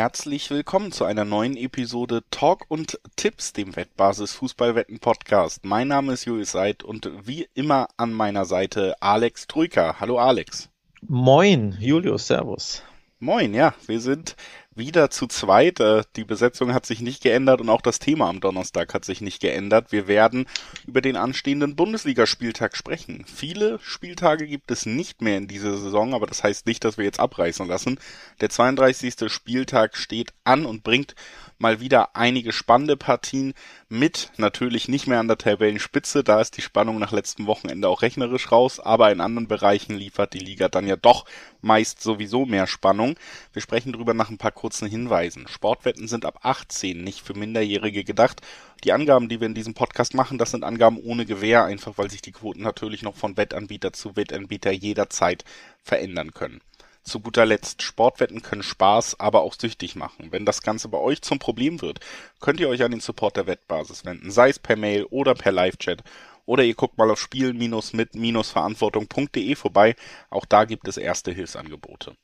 [0.00, 5.66] Herzlich willkommen zu einer neuen Episode Talk und Tipps, dem Wettbasis Fußballwetten Podcast.
[5.66, 10.00] Mein Name ist Julius Seid und wie immer an meiner Seite Alex Trüker.
[10.00, 10.70] Hallo Alex.
[11.02, 12.82] Moin, Julius, Servus.
[13.18, 14.36] Moin, ja, wir sind
[14.80, 15.78] wieder zu zweit.
[15.78, 19.20] Äh, die Besetzung hat sich nicht geändert und auch das Thema am Donnerstag hat sich
[19.20, 19.92] nicht geändert.
[19.92, 20.46] Wir werden
[20.88, 23.24] über den anstehenden Bundesligaspieltag sprechen.
[23.32, 27.04] Viele Spieltage gibt es nicht mehr in dieser Saison, aber das heißt nicht, dass wir
[27.04, 28.00] jetzt abreißen lassen.
[28.40, 29.30] Der 32.
[29.32, 31.14] Spieltag steht an und bringt
[31.60, 33.54] mal wieder einige spannende Partien
[33.88, 34.32] mit.
[34.36, 38.50] Natürlich nicht mehr an der Tabellenspitze, da ist die Spannung nach letztem Wochenende auch rechnerisch
[38.50, 41.26] raus, aber in anderen Bereichen liefert die Liga dann ja doch
[41.60, 43.16] meist sowieso mehr Spannung.
[43.52, 45.46] Wir sprechen drüber nach ein paar kurzen Hinweisen.
[45.48, 48.40] Sportwetten sind ab 18 nicht für Minderjährige gedacht.
[48.82, 52.10] Die Angaben, die wir in diesem Podcast machen, das sind Angaben ohne Gewähr, einfach weil
[52.10, 55.44] sich die Quoten natürlich noch von Wettanbieter zu Wettanbieter jederzeit
[55.82, 56.60] verändern können.
[57.02, 60.30] Zu guter Letzt, Sportwetten können Spaß, aber auch süchtig machen.
[60.30, 62.00] Wenn das Ganze bei euch zum Problem wird,
[62.40, 65.52] könnt ihr euch an den Support der Wettbasis wenden, sei es per Mail oder per
[65.52, 66.02] Live-Chat.
[66.46, 69.94] Oder ihr guckt mal auf spielen-mit-verantwortung.de vorbei.
[70.30, 72.16] Auch da gibt es erste Hilfsangebote.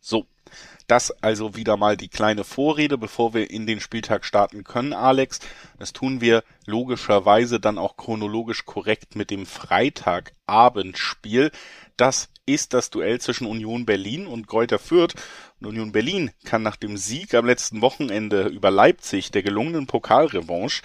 [0.00, 0.26] So,
[0.86, 5.38] das also wieder mal die kleine Vorrede, bevor wir in den Spieltag starten können, Alex.
[5.78, 11.52] Das tun wir logischerweise dann auch chronologisch korrekt mit dem Freitagabendspiel.
[11.96, 15.14] Das ist das Duell zwischen Union Berlin und Greuther Fürth.
[15.60, 20.82] Und Union Berlin kann nach dem Sieg am letzten Wochenende über Leipzig, der gelungenen Pokalrevanche,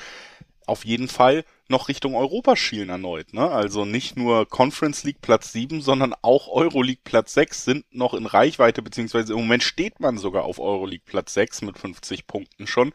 [0.68, 3.34] auf jeden Fall noch Richtung Europa schielen erneut.
[3.34, 3.50] Ne?
[3.50, 8.26] Also nicht nur Conference League Platz 7, sondern auch Euroleague Platz 6 sind noch in
[8.26, 12.94] Reichweite, beziehungsweise im Moment steht man sogar auf Euroleague Platz 6 mit 50 Punkten schon.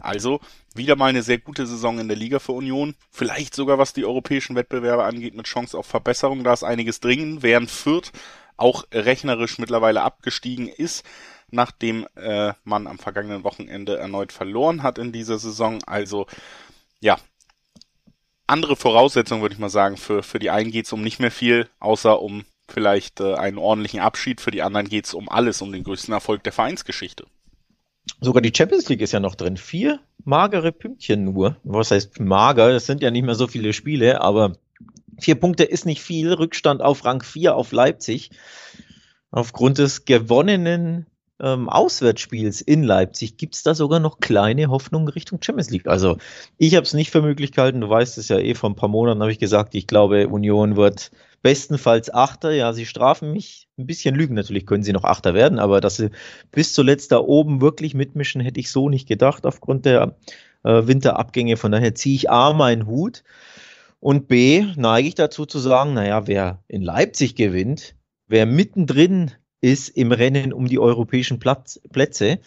[0.00, 0.40] Also
[0.74, 2.94] wieder mal eine sehr gute Saison in der Liga für Union.
[3.10, 6.42] Vielleicht sogar was die europäischen Wettbewerbe angeht mit Chance auf Verbesserung.
[6.42, 8.12] Da ist einiges dringend, während Fürth
[8.56, 11.04] auch rechnerisch mittlerweile abgestiegen ist,
[11.50, 15.82] nachdem äh, man am vergangenen Wochenende erneut verloren hat in dieser Saison.
[15.84, 16.26] Also
[17.00, 17.18] ja,
[18.50, 19.96] andere Voraussetzungen würde ich mal sagen.
[19.96, 23.58] Für, für die einen geht es um nicht mehr viel, außer um vielleicht äh, einen
[23.58, 24.40] ordentlichen Abschied.
[24.40, 27.24] Für die anderen geht es um alles, um den größten Erfolg der Vereinsgeschichte.
[28.20, 29.56] Sogar die Champions League ist ja noch drin.
[29.56, 31.56] Vier magere Pünktchen nur.
[31.64, 32.72] Was heißt mager?
[32.72, 34.56] Das sind ja nicht mehr so viele Spiele, aber
[35.18, 36.32] vier Punkte ist nicht viel.
[36.32, 38.30] Rückstand auf Rang 4 auf Leipzig.
[39.30, 41.06] Aufgrund des gewonnenen
[41.40, 45.86] ähm, Auswärtsspiels in Leipzig gibt es da sogar noch kleine Hoffnungen Richtung Champions League.
[45.86, 46.18] Also
[46.58, 47.80] ich habe es nicht für möglich gehalten.
[47.80, 50.76] Du weißt es ja eh, vor ein paar Monaten habe ich gesagt, ich glaube, Union
[50.76, 51.10] wird
[51.42, 52.52] bestenfalls Achter.
[52.52, 53.68] Ja, sie strafen mich.
[53.78, 56.10] Ein bisschen lügen natürlich können sie noch Achter werden, aber dass sie
[56.52, 60.16] bis zuletzt da oben wirklich mitmischen, hätte ich so nicht gedacht aufgrund der
[60.64, 61.56] äh, Winterabgänge.
[61.56, 63.24] Von daher ziehe ich A meinen Hut
[64.00, 67.94] und B neige ich dazu zu sagen, naja, wer in Leipzig gewinnt,
[68.26, 72.40] wer mittendrin ist im Rennen um die europäischen Platz, Plätze,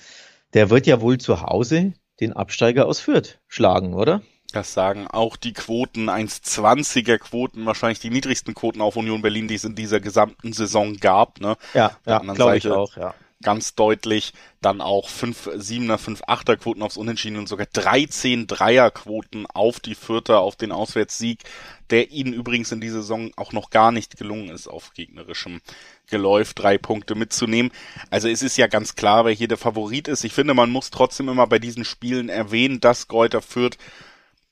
[0.53, 4.21] der wird ja wohl zu Hause den Absteiger aus Fürth schlagen, oder?
[4.51, 9.55] Das sagen auch die Quoten, 1,20er Quoten, wahrscheinlich die niedrigsten Quoten auf Union Berlin, die
[9.55, 11.41] es in dieser gesamten Saison gab.
[11.41, 11.57] Ne?
[11.73, 13.15] Ja, ja glaube ich auch, ja.
[13.43, 18.89] Ganz deutlich dann auch 5 7er, 5 8er Quoten aufs Unentschieden und sogar 13 Dreier
[18.89, 21.43] Quoten auf die Vierter, auf den Auswärtssieg,
[21.89, 25.61] der ihnen übrigens in dieser Saison auch noch gar nicht gelungen ist, auf gegnerischem
[26.07, 27.71] Geläuf drei Punkte mitzunehmen.
[28.09, 30.23] Also es ist ja ganz klar, wer hier der Favorit ist.
[30.23, 33.77] Ich finde, man muss trotzdem immer bei diesen Spielen erwähnen, dass Kräuter Fürth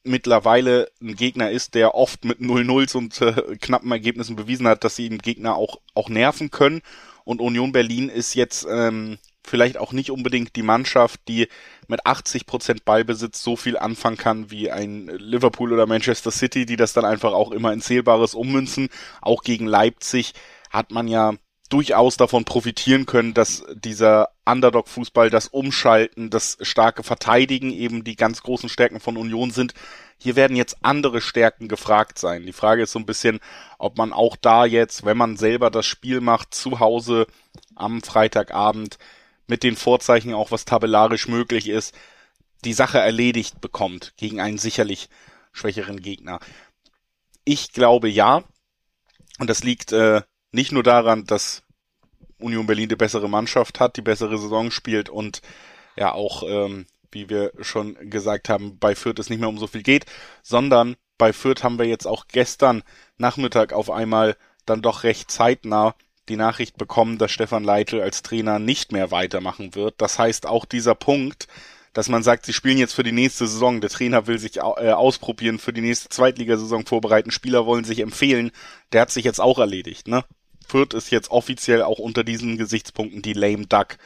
[0.03, 4.95] mittlerweile ein Gegner ist, der oft mit 0-0s und äh, knappen Ergebnissen bewiesen hat, dass
[4.95, 6.81] sie den Gegner auch, auch nerven können.
[7.23, 11.47] Und Union Berlin ist jetzt ähm, vielleicht auch nicht unbedingt die Mannschaft, die
[11.87, 16.75] mit 80 Prozent Ballbesitz so viel anfangen kann wie ein Liverpool oder Manchester City, die
[16.75, 18.89] das dann einfach auch immer in Zählbares ummünzen.
[19.21, 20.33] Auch gegen Leipzig
[20.69, 21.33] hat man ja
[21.69, 28.43] durchaus davon profitieren können, dass dieser Underdog-Fußball, das Umschalten, das starke Verteidigen eben die ganz
[28.43, 29.73] großen Stärken von Union sind.
[30.17, 32.45] Hier werden jetzt andere Stärken gefragt sein.
[32.45, 33.39] Die Frage ist so ein bisschen,
[33.77, 37.27] ob man auch da jetzt, wenn man selber das Spiel macht, zu Hause
[37.75, 38.97] am Freitagabend
[39.47, 41.95] mit den Vorzeichen auch was tabellarisch möglich ist,
[42.63, 45.09] die Sache erledigt bekommt gegen einen sicherlich
[45.51, 46.39] schwächeren Gegner.
[47.43, 48.43] Ich glaube ja.
[49.39, 50.21] Und das liegt äh,
[50.51, 51.63] nicht nur daran, dass
[52.41, 55.41] Union Berlin die bessere Mannschaft hat, die bessere Saison spielt und
[55.95, 59.67] ja auch, ähm, wie wir schon gesagt haben, bei Fürth es nicht mehr um so
[59.67, 60.05] viel geht,
[60.43, 62.83] sondern bei Fürth haben wir jetzt auch gestern
[63.17, 64.35] Nachmittag auf einmal
[64.65, 65.95] dann doch recht zeitnah
[66.29, 69.95] die Nachricht bekommen, dass Stefan Leitl als Trainer nicht mehr weitermachen wird.
[69.97, 71.47] Das heißt, auch dieser Punkt,
[71.93, 74.61] dass man sagt, sie spielen jetzt für die nächste Saison, der Trainer will sich äh,
[74.61, 78.51] ausprobieren, für die nächste Zweitligasaison vorbereiten, Spieler wollen sich empfehlen,
[78.93, 80.23] der hat sich jetzt auch erledigt, ne?
[80.67, 83.97] Fürth ist jetzt offiziell auch unter diesen Gesichtspunkten die Lame Duck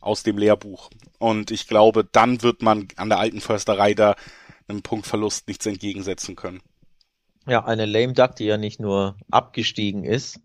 [0.00, 0.90] aus dem Lehrbuch.
[1.18, 4.16] Und ich glaube, dann wird man an der alten Försterei da
[4.68, 6.60] einem Punktverlust nichts entgegensetzen können.
[7.46, 10.40] Ja, eine Lame Duck, die ja nicht nur abgestiegen ist,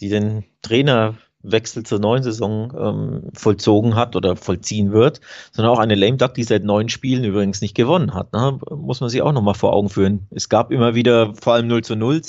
[0.00, 5.20] die den Trainerwechsel zur neuen Saison ähm, vollzogen hat oder vollziehen wird,
[5.52, 8.32] sondern auch eine Lame Duck, die seit neun Spielen übrigens nicht gewonnen hat.
[8.32, 8.58] Ne?
[8.70, 10.26] Muss man sich auch nochmal vor Augen führen.
[10.30, 12.22] Es gab immer wieder vor allem 0 zu 0,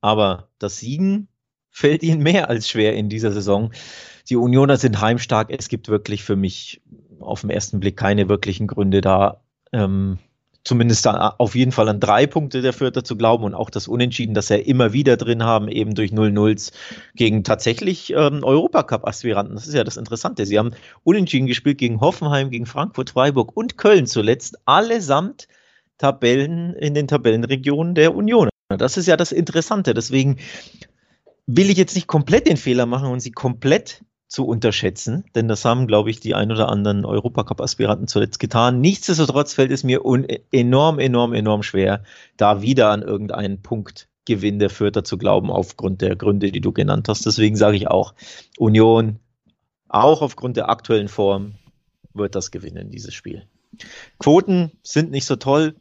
[0.00, 1.28] aber das Siegen
[1.72, 3.72] fällt ihnen mehr als schwer in dieser Saison.
[4.28, 5.48] Die Unioner sind heimstark.
[5.50, 6.82] Es gibt wirklich für mich
[7.18, 9.40] auf den ersten Blick keine wirklichen Gründe da,
[9.72, 10.18] ähm,
[10.64, 14.34] zumindest auf jeden Fall an drei Punkte der Vierter zu glauben und auch das Unentschieden,
[14.34, 16.72] das er immer wieder drin haben, eben durch 0-0s
[17.14, 19.54] gegen tatsächlich ähm, Europacup-Aspiranten.
[19.54, 20.46] Das ist ja das Interessante.
[20.46, 20.72] Sie haben
[21.02, 25.48] Unentschieden gespielt gegen Hoffenheim, gegen Frankfurt, Freiburg und Köln zuletzt, allesamt
[25.98, 28.48] Tabellen in den Tabellenregionen der Union.
[28.68, 29.94] Das ist ja das Interessante.
[29.94, 30.38] Deswegen
[31.46, 35.64] will ich jetzt nicht komplett den Fehler machen und sie komplett zu unterschätzen, denn das
[35.66, 38.80] haben, glaube ich, die ein oder anderen Europacup-Aspiranten zuletzt getan.
[38.80, 40.00] Nichtsdestotrotz fällt es mir
[40.50, 42.02] enorm, enorm, enorm schwer,
[42.38, 47.08] da wieder an irgendeinen Punktgewinn der Fürther zu glauben, aufgrund der Gründe, die du genannt
[47.10, 47.26] hast.
[47.26, 48.14] Deswegen sage ich auch,
[48.56, 49.18] Union,
[49.88, 51.56] auch aufgrund der aktuellen Form,
[52.14, 53.46] wird das gewinnen, dieses Spiel.
[54.18, 55.74] Quoten sind nicht so toll.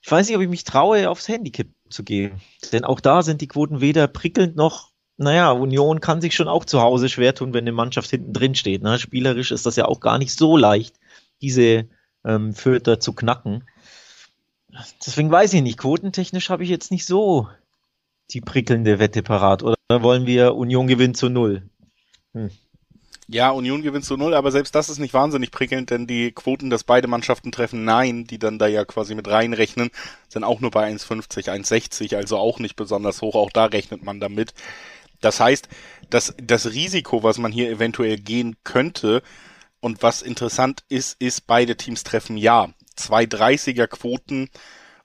[0.00, 2.40] Ich weiß nicht, ob ich mich traue, aufs Handicap zu gehen.
[2.72, 6.64] Denn auch da sind die Quoten weder prickelnd noch naja, Union kann sich schon auch
[6.64, 8.82] zu Hause schwer tun, wenn eine Mannschaft hinten drin steht.
[8.82, 8.98] Ne?
[8.98, 10.96] Spielerisch ist das ja auch gar nicht so leicht,
[11.40, 11.88] diese
[12.24, 13.64] ähm, Fürther zu knacken.
[15.04, 17.48] Deswegen weiß ich nicht, quotentechnisch habe ich jetzt nicht so
[18.30, 19.62] die prickelnde Wette parat.
[19.62, 21.62] Oder wollen wir Union gewinnt zu null?
[22.34, 22.50] Hm.
[23.28, 26.70] Ja, Union gewinnt zu null, aber selbst das ist nicht wahnsinnig prickelnd, denn die Quoten,
[26.70, 29.90] dass beide Mannschaften treffen, nein, die dann da ja quasi mit reinrechnen,
[30.28, 34.20] sind auch nur bei 1,50, 1,60, also auch nicht besonders hoch, auch da rechnet man
[34.20, 34.54] damit.
[35.20, 35.68] Das heißt,
[36.10, 39.22] dass das Risiko, was man hier eventuell gehen könnte
[39.80, 42.68] und was interessant ist, ist, beide Teams treffen ja.
[42.94, 44.48] Zwei 30er Quoten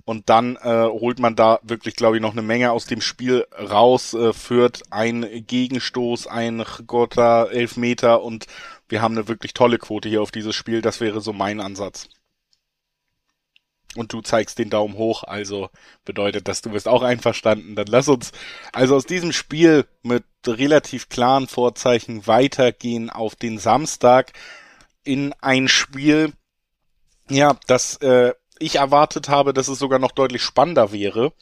[0.06, 3.46] und dann äh, holt man da wirklich, glaube ich, noch eine Menge aus dem Spiel
[3.58, 8.48] raus, äh, führt ein Gegenstoß, ein Gotta Elfmeter und
[8.90, 10.82] wir haben eine wirklich tolle Quote hier auf dieses Spiel.
[10.82, 12.10] Das wäre so mein Ansatz.
[13.96, 15.70] Und du zeigst den Daumen hoch, also
[16.06, 17.76] bedeutet das, du wirst auch einverstanden.
[17.76, 18.32] Dann lass uns
[18.72, 24.32] also aus diesem Spiel mit relativ klaren Vorzeichen weitergehen auf den Samstag
[25.04, 26.34] in ein Spiel,
[27.30, 31.34] ja, das äh, ich erwartet habe, dass es sogar noch deutlich spannender wäre.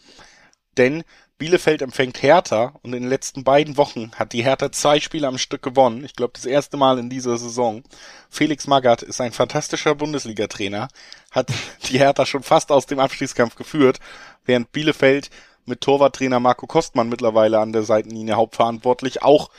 [0.78, 1.04] Denn
[1.40, 5.38] Bielefeld empfängt Hertha und in den letzten beiden Wochen hat die Hertha zwei Spiele am
[5.38, 6.04] Stück gewonnen.
[6.04, 7.82] Ich glaube, das erste Mal in dieser Saison.
[8.30, 10.90] Felix Magath ist ein fantastischer Bundesliga-Trainer,
[11.32, 11.50] hat
[11.90, 14.00] die Hertha schon fast aus dem Abstiegskampf geführt,
[14.46, 15.30] während Bielefeld
[15.66, 19.50] mit Torwarttrainer Marco Kostmann mittlerweile an der Seitenlinie hauptverantwortlich auch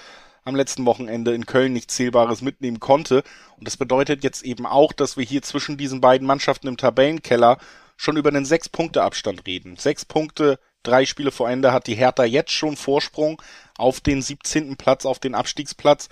[0.45, 3.23] am letzten Wochenende in Köln nichts Zählbares mitnehmen konnte.
[3.57, 7.57] Und das bedeutet jetzt eben auch, dass wir hier zwischen diesen beiden Mannschaften im Tabellenkeller
[7.97, 9.77] schon über einen Sechs-Punkte-Abstand reden.
[9.77, 13.41] Sechs Punkte drei Spiele vor Ende hat die Hertha jetzt schon Vorsprung
[13.77, 14.77] auf den 17.
[14.77, 16.09] Platz, auf den Abstiegsplatz.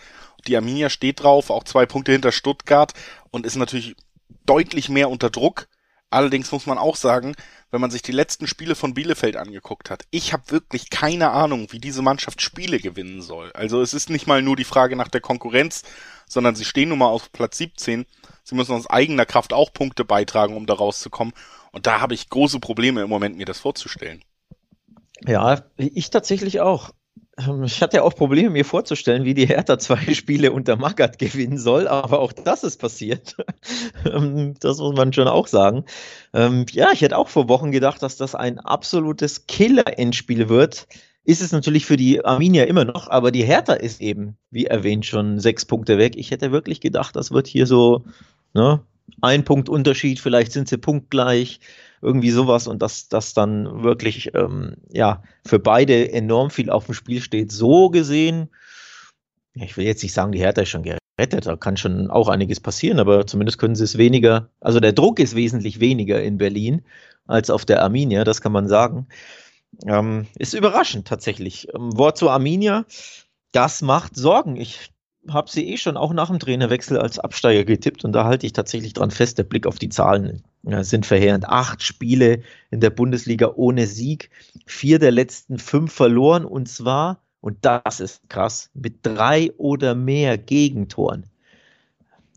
[0.46, 2.92] Die Arminia steht drauf, auch zwei Punkte hinter Stuttgart
[3.30, 3.96] und ist natürlich
[4.46, 5.68] deutlich mehr unter Druck.
[6.10, 7.34] Allerdings muss man auch sagen,
[7.70, 11.68] wenn man sich die letzten Spiele von Bielefeld angeguckt hat, ich habe wirklich keine Ahnung,
[11.70, 13.52] wie diese Mannschaft Spiele gewinnen soll.
[13.52, 15.82] Also es ist nicht mal nur die Frage nach der Konkurrenz,
[16.26, 18.06] sondern sie stehen nun mal auf Platz 17.
[18.42, 21.34] Sie müssen aus eigener Kraft auch Punkte beitragen, um da rauszukommen.
[21.72, 24.24] Und da habe ich große Probleme im Moment, mir das vorzustellen.
[25.26, 26.92] Ja, ich tatsächlich auch.
[27.38, 31.18] Ähm, ich hatte ja auch Probleme, mir vorzustellen, wie die Hertha zwei Spiele unter Magath
[31.18, 33.36] gewinnen soll, aber auch das ist passiert.
[34.04, 35.84] Ähm, das muss man schon auch sagen.
[36.32, 40.86] Ähm, ja, ich hätte auch vor Wochen gedacht, dass das ein absolutes Killer-Endspiel wird.
[41.24, 45.04] Ist es natürlich für die Arminia immer noch, aber die Hertha ist eben, wie erwähnt,
[45.04, 46.16] schon sechs Punkte weg.
[46.16, 48.04] Ich hätte wirklich gedacht, das wird hier so
[48.54, 48.80] ne,
[49.20, 51.60] ein Punkt Unterschied, vielleicht sind sie punktgleich
[52.02, 56.94] irgendwie sowas und dass das dann wirklich ähm, ja für beide enorm viel auf dem
[56.94, 57.52] Spiel steht.
[57.52, 58.48] So gesehen,
[59.54, 62.60] ich will jetzt nicht sagen, die Hertha ist schon gerettet, da kann schon auch einiges
[62.60, 66.82] passieren, aber zumindest können sie es weniger, also der Druck ist wesentlich weniger in Berlin
[67.26, 69.08] als auf der Arminia, das kann man sagen.
[69.86, 71.68] Ähm, ist überraschend tatsächlich.
[71.74, 72.86] Ähm, Wort zu Arminia,
[73.52, 74.56] das macht Sorgen.
[74.56, 74.90] Ich
[75.32, 78.52] habe sie eh schon auch nach dem Trainerwechsel als Absteiger getippt und da halte ich
[78.52, 79.38] tatsächlich dran fest.
[79.38, 81.48] Der Blick auf die Zahlen sind verheerend.
[81.48, 84.30] Acht Spiele in der Bundesliga ohne Sieg,
[84.66, 90.38] vier der letzten fünf verloren und zwar, und das ist krass, mit drei oder mehr
[90.38, 91.24] Gegentoren.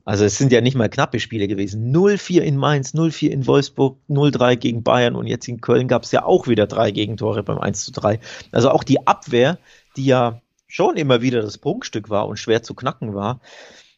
[0.04, 1.96] Also es sind ja nicht mal knappe Spiele gewesen.
[1.96, 6.12] 0-4 in Mainz, 0-4 in Wolfsburg, 0-3 gegen Bayern und jetzt in Köln gab es
[6.12, 8.20] ja auch wieder drei Gegentore beim 1-3.
[8.52, 9.60] Also auch die Abwehr,
[9.98, 13.42] die ja schon immer wieder das Prunkstück war und schwer zu knacken war,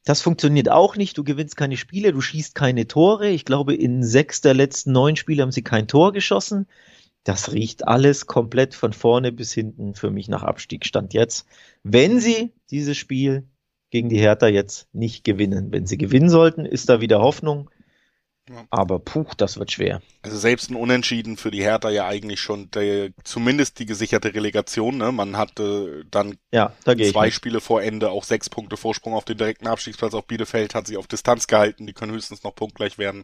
[0.05, 1.17] Das funktioniert auch nicht.
[1.17, 3.29] Du gewinnst keine Spiele, du schießt keine Tore.
[3.29, 6.67] Ich glaube, in sechs der letzten neun Spiele haben sie kein Tor geschossen.
[7.23, 11.47] Das riecht alles komplett von vorne bis hinten für mich nach Abstiegstand jetzt.
[11.83, 13.47] Wenn sie dieses Spiel
[13.91, 15.71] gegen die Hertha jetzt nicht gewinnen.
[15.71, 17.69] Wenn sie gewinnen sollten, ist da wieder Hoffnung.
[18.69, 20.01] Aber puh, das wird schwer.
[20.21, 24.97] Also selbst ein Unentschieden für die Hertha ja eigentlich schon der, zumindest die gesicherte Relegation.
[24.97, 25.13] Ne?
[25.13, 29.37] Man hatte dann ja, da zwei Spiele vor Ende auch sechs Punkte Vorsprung auf den
[29.37, 30.13] direkten Abstiegsplatz.
[30.13, 31.87] Auf Bielefeld hat sich auf Distanz gehalten.
[31.87, 33.23] Die können höchstens noch punktgleich werden.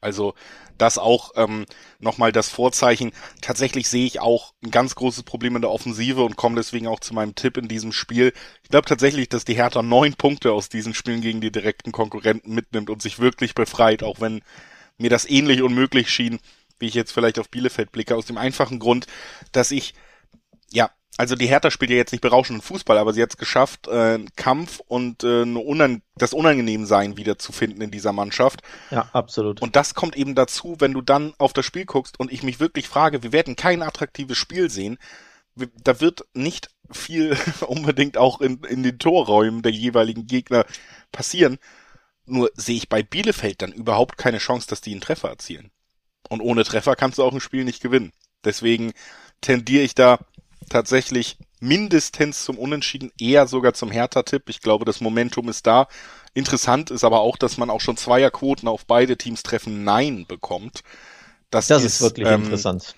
[0.00, 0.34] Also
[0.78, 1.64] das auch ähm,
[1.98, 3.12] nochmal das Vorzeichen.
[3.40, 7.00] Tatsächlich sehe ich auch ein ganz großes Problem in der Offensive und komme deswegen auch
[7.00, 8.32] zu meinem Tipp in diesem Spiel.
[8.62, 12.54] Ich glaube tatsächlich, dass die Hertha neun Punkte aus diesen Spielen gegen die direkten Konkurrenten
[12.54, 14.42] mitnimmt und sich wirklich befreit, auch wenn
[14.98, 16.40] mir das ähnlich unmöglich schien,
[16.78, 19.06] wie ich jetzt vielleicht auf Bielefeld blicke, aus dem einfachen Grund,
[19.52, 19.94] dass ich
[20.70, 23.88] ja also die Hertha spielt ja jetzt nicht berauschenden Fußball, aber sie hat es geschafft,
[23.88, 28.60] äh, Kampf und äh, Unan das Unangenehmsein wieder zu finden in dieser Mannschaft.
[28.90, 29.62] Ja, absolut.
[29.62, 32.60] Und das kommt eben dazu, wenn du dann auf das Spiel guckst und ich mich
[32.60, 34.98] wirklich frage, wir werden kein attraktives Spiel sehen.
[35.82, 37.36] Da wird nicht viel
[37.66, 40.66] unbedingt auch in, in den Torräumen der jeweiligen Gegner
[41.12, 41.58] passieren.
[42.26, 45.70] Nur sehe ich bei Bielefeld dann überhaupt keine Chance, dass die einen Treffer erzielen.
[46.28, 48.12] Und ohne Treffer kannst du auch ein Spiel nicht gewinnen.
[48.44, 48.92] Deswegen
[49.40, 50.18] tendiere ich da
[50.68, 54.48] tatsächlich mindestens zum Unentschieden, eher sogar zum Hertha-Tipp.
[54.48, 55.88] Ich glaube, das Momentum ist da.
[56.34, 60.82] Interessant ist aber auch, dass man auch schon Zweierquoten auf beide Teams treffen Nein bekommt.
[61.50, 62.94] Das, das ist, ist, wirklich ähm, interessant.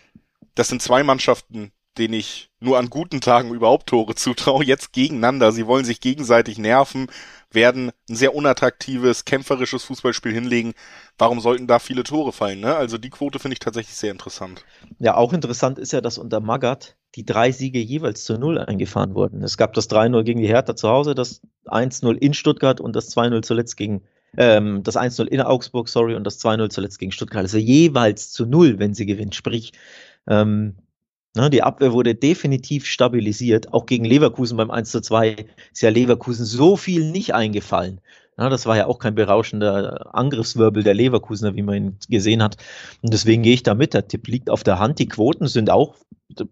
[0.54, 5.52] Das sind zwei Mannschaften, denen ich nur an guten Tagen überhaupt Tore zutraue, jetzt gegeneinander.
[5.52, 7.08] Sie wollen sich gegenseitig nerven,
[7.50, 10.74] werden ein sehr unattraktives, kämpferisches Fußballspiel hinlegen.
[11.16, 12.60] Warum sollten da viele Tore fallen?
[12.60, 12.74] Ne?
[12.74, 14.64] Also die Quote finde ich tatsächlich sehr interessant.
[14.98, 19.14] Ja, auch interessant ist ja, dass unter Magath die drei Siege jeweils zu Null eingefahren
[19.14, 19.42] wurden.
[19.42, 23.16] Es gab das 3-0 gegen die Hertha zu Hause, das 1-0 in Stuttgart und das
[23.16, 24.02] 2-0 zuletzt gegen
[24.36, 27.42] ähm, das 1-0 in Augsburg, sorry, und das 2-0 zuletzt gegen Stuttgart.
[27.42, 29.34] Also jeweils zu Null, wenn sie gewinnt.
[29.34, 29.72] Sprich,
[30.26, 30.76] ähm,
[31.38, 33.72] Ne, die Abwehr wurde definitiv stabilisiert.
[33.72, 38.00] Auch gegen Leverkusen beim 1 zu 2 ist ja Leverkusen so viel nicht eingefallen.
[38.36, 42.56] Ja, das war ja auch kein berauschender Angriffswirbel der Leverkusener, wie man ihn gesehen hat.
[43.02, 43.94] Und deswegen gehe ich da mit.
[43.94, 44.98] Der Tipp liegt auf der Hand.
[44.98, 45.94] Die Quoten sind auch,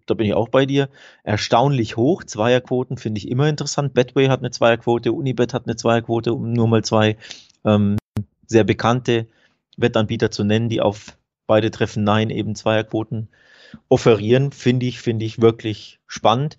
[0.07, 0.89] da bin ich auch bei dir,
[1.25, 2.23] erstaunlich hoch.
[2.23, 3.93] Zweierquoten finde ich immer interessant.
[3.93, 7.17] Betway hat eine Zweierquote, Unibet hat eine Zweierquote, um nur mal zwei
[7.65, 7.97] ähm,
[8.47, 9.27] sehr bekannte
[9.77, 13.31] Wettanbieter zu nennen, die auf beide Treffen Nein eben Zweierquoten
[13.89, 16.57] offerieren, finde ich, finde ich wirklich spannend.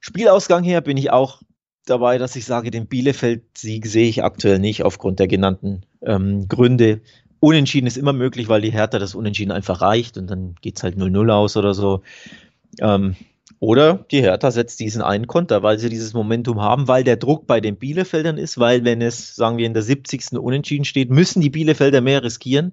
[0.00, 1.42] Spielausgang her bin ich auch
[1.86, 7.00] dabei, dass ich sage, den Bielefeld-Sieg sehe ich aktuell nicht aufgrund der genannten ähm, Gründe.
[7.40, 10.82] Unentschieden ist immer möglich, weil die Hertha das Unentschieden einfach reicht und dann geht es
[10.82, 12.02] halt 0-0 aus oder so.
[12.80, 13.16] Ähm,
[13.58, 17.46] oder die Hertha setzt diesen einen Konter, weil sie dieses Momentum haben, weil der Druck
[17.46, 20.32] bei den Bielefeldern ist, weil wenn es, sagen wir, in der 70.
[20.32, 22.72] Unentschieden steht, müssen die Bielefelder mehr riskieren.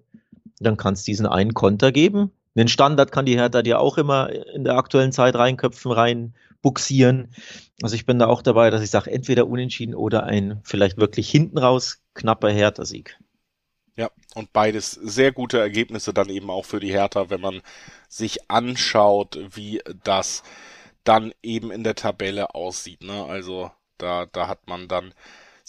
[0.60, 4.30] Dann kann es diesen einen Konter geben den Standard kann die Hertha dir auch immer
[4.30, 7.34] in der aktuellen Zeit reinköpfen, rein buxieren.
[7.82, 11.30] Also ich bin da auch dabei, dass ich sage, entweder unentschieden oder ein vielleicht wirklich
[11.30, 13.18] hinten raus knapper Hertha-Sieg.
[13.96, 17.62] Ja, und beides sehr gute Ergebnisse dann eben auch für die Hertha, wenn man
[18.08, 20.44] sich anschaut, wie das
[21.04, 23.04] dann eben in der Tabelle aussieht.
[23.04, 23.26] Ne?
[23.26, 25.14] Also da, da hat man dann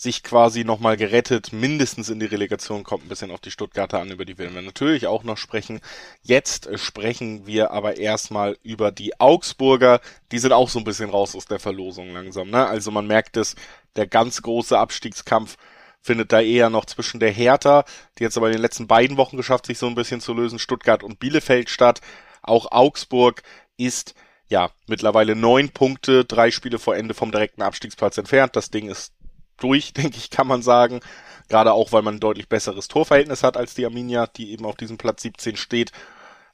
[0.01, 4.11] sich quasi nochmal gerettet, mindestens in die Relegation, kommt ein bisschen auf die Stuttgarter an,
[4.11, 5.81] über die werden wir natürlich auch noch sprechen.
[6.23, 10.01] Jetzt äh, sprechen wir aber erstmal über die Augsburger,
[10.33, 12.67] die sind auch so ein bisschen raus aus der Verlosung langsam, ne?
[12.67, 13.57] Also man merkt es,
[13.95, 15.59] der ganz große Abstiegskampf
[16.01, 17.85] findet da eher noch zwischen der Hertha,
[18.19, 20.59] die jetzt aber in den letzten beiden Wochen geschafft, sich so ein bisschen zu lösen,
[20.59, 22.01] Stuttgart und Bielefeld statt.
[22.41, 23.43] Auch Augsburg
[23.77, 24.15] ist
[24.49, 28.57] ja mittlerweile neun Punkte, drei Spiele vor Ende vom direkten Abstiegsplatz entfernt.
[28.57, 29.13] Das Ding ist
[29.61, 31.01] durch, denke ich, kann man sagen.
[31.49, 34.77] Gerade auch, weil man ein deutlich besseres Torverhältnis hat als die Arminia, die eben auf
[34.77, 35.93] diesem Platz 17 steht.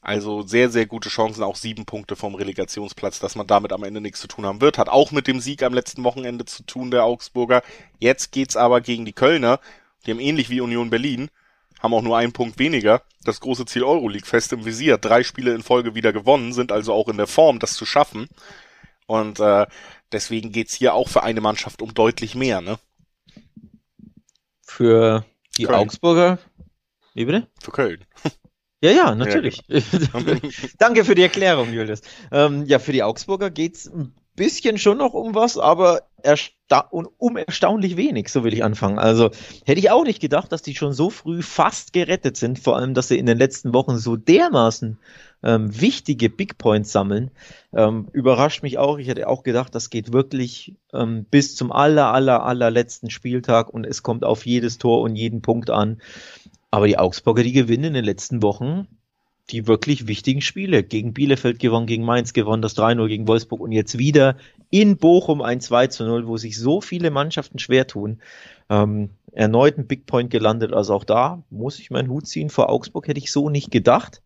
[0.07, 4.01] Also sehr, sehr gute Chancen, auch sieben Punkte vom Relegationsplatz, dass man damit am Ende
[4.01, 4.79] nichts zu tun haben wird.
[4.79, 7.63] Hat auch mit dem Sieg am letzten Wochenende zu tun, der Augsburger.
[7.99, 9.59] Jetzt geht's aber gegen die Kölner.
[10.07, 11.29] Die haben ähnlich wie Union Berlin,
[11.81, 13.03] haben auch nur einen Punkt weniger.
[13.25, 14.97] Das große Ziel Euroleague fest im Visier.
[14.97, 18.29] Drei Spiele in Folge wieder gewonnen, sind also auch in der Form, das zu schaffen.
[19.07, 19.67] Und äh,
[20.13, 22.79] deswegen geht's hier auch für eine Mannschaft um deutlich mehr, ne?
[24.67, 25.25] Für
[25.59, 25.79] die Köln.
[25.79, 26.39] Augsburger.
[27.15, 27.49] Wie bitte?
[27.61, 28.05] Für Köln.
[28.83, 29.63] Ja, ja, natürlich.
[29.69, 30.39] Ja, genau.
[30.79, 32.03] Danke für die Erklärung, Julius.
[32.31, 37.37] Ähm, ja, für die Augsburger geht's ein bisschen schon noch um was, aber ersta um
[37.37, 38.99] erstaunlich wenig, so will ich anfangen.
[38.99, 39.31] Also
[39.65, 42.95] hätte ich auch nicht gedacht, dass die schon so früh fast gerettet sind, vor allem,
[42.95, 44.99] dass sie in den letzten Wochen so dermaßen
[45.43, 47.31] ähm, wichtige Big Points sammeln.
[47.73, 48.99] Ähm, überrascht mich auch.
[48.99, 53.87] Ich hätte auch gedacht, das geht wirklich ähm, bis zum aller, aller, allerletzten Spieltag und
[53.87, 56.01] es kommt auf jedes Tor und jeden Punkt an.
[56.71, 58.89] Aber die Augsburger, die gewinnen in den letzten Wochen
[59.51, 60.83] die wirklich wichtigen Spiele.
[60.83, 64.37] Gegen Bielefeld gewonnen, gegen Mainz gewonnen, das 3-0 gegen Wolfsburg und jetzt wieder
[64.71, 68.21] in Bochum ein 2-0, wo sich so viele Mannschaften schwer tun.
[68.69, 72.51] Ähm, erneut ein Big Point gelandet, also auch da muss ich meinen Hut ziehen.
[72.51, 74.23] Vor Augsburg hätte ich so nicht gedacht.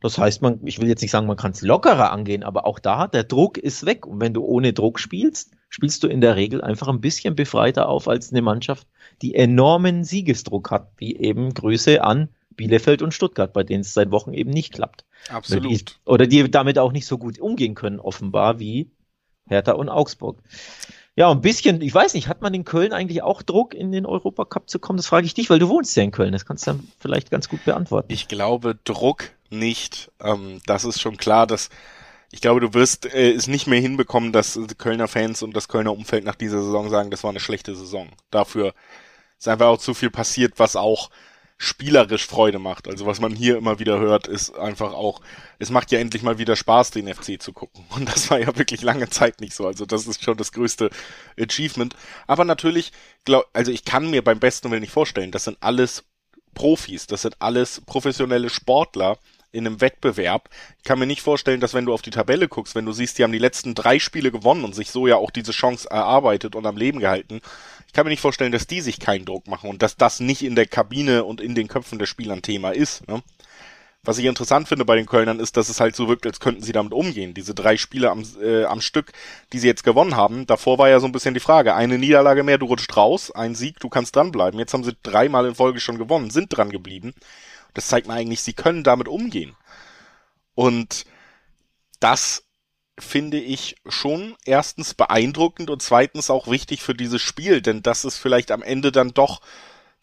[0.00, 2.78] Das heißt, man, ich will jetzt nicht sagen, man kann es lockerer angehen, aber auch
[2.78, 4.06] da, der Druck ist weg.
[4.06, 7.86] Und wenn du ohne Druck spielst, spielst du in der Regel einfach ein bisschen befreiter
[7.88, 8.86] auf als eine Mannschaft,
[9.20, 12.30] die enormen Siegesdruck hat, wie eben Grüße an
[12.60, 15.06] Bielefeld und Stuttgart, bei denen es seit Wochen eben nicht klappt.
[15.30, 15.64] Absolut.
[16.04, 18.90] Oder die, oder die damit auch nicht so gut umgehen können, offenbar, wie
[19.48, 20.42] Hertha und Augsburg.
[21.16, 24.04] Ja, ein bisschen, ich weiß nicht, hat man in Köln eigentlich auch Druck, in den
[24.04, 24.98] Europacup zu kommen?
[24.98, 26.32] Das frage ich dich, weil du wohnst ja in Köln.
[26.32, 28.12] Das kannst du dann vielleicht ganz gut beantworten.
[28.12, 30.12] Ich glaube, Druck nicht.
[30.20, 31.70] Ähm, das ist schon klar, dass
[32.30, 35.92] ich glaube, du wirst äh, es nicht mehr hinbekommen, dass Kölner Fans und das Kölner
[35.92, 38.08] Umfeld nach dieser Saison sagen, das war eine schlechte Saison.
[38.30, 38.74] Dafür
[39.38, 41.10] ist einfach auch zu viel passiert, was auch
[41.62, 42.88] spielerisch Freude macht.
[42.88, 45.20] Also was man hier immer wieder hört, ist einfach auch,
[45.58, 47.84] es macht ja endlich mal wieder Spaß, den FC zu gucken.
[47.90, 49.66] Und das war ja wirklich lange Zeit nicht so.
[49.66, 50.88] Also das ist schon das größte
[51.38, 51.94] Achievement.
[52.26, 52.92] Aber natürlich,
[53.26, 56.04] glaub, also ich kann mir beim besten Willen nicht vorstellen, das sind alles
[56.54, 59.18] Profis, das sind alles professionelle Sportler,
[59.52, 60.48] in einem Wettbewerb.
[60.78, 63.18] Ich kann mir nicht vorstellen, dass wenn du auf die Tabelle guckst, wenn du siehst,
[63.18, 66.54] die haben die letzten drei Spiele gewonnen und sich so ja auch diese Chance erarbeitet
[66.54, 67.40] und am Leben gehalten.
[67.90, 70.44] Ich kann mir nicht vorstellen, dass die sich keinen Druck machen und dass das nicht
[70.44, 73.08] in der Kabine und in den Köpfen der Spielern Thema ist.
[73.08, 73.20] Ne?
[74.04, 76.62] Was ich interessant finde bei den Kölnern ist, dass es halt so wirkt, als könnten
[76.62, 77.34] sie damit umgehen.
[77.34, 79.10] Diese drei Spiele am, äh, am Stück,
[79.52, 82.44] die sie jetzt gewonnen haben, davor war ja so ein bisschen die Frage, eine Niederlage
[82.44, 84.60] mehr, du rutscht raus, ein Sieg, du kannst dranbleiben.
[84.60, 87.12] Jetzt haben sie dreimal in Folge schon gewonnen, sind dran geblieben.
[87.74, 89.56] Das zeigt mir eigentlich, sie können damit umgehen.
[90.54, 91.06] Und
[91.98, 92.44] das
[93.00, 98.18] finde ich schon erstens beeindruckend und zweitens auch wichtig für dieses Spiel, denn das ist
[98.18, 99.40] vielleicht am Ende dann doch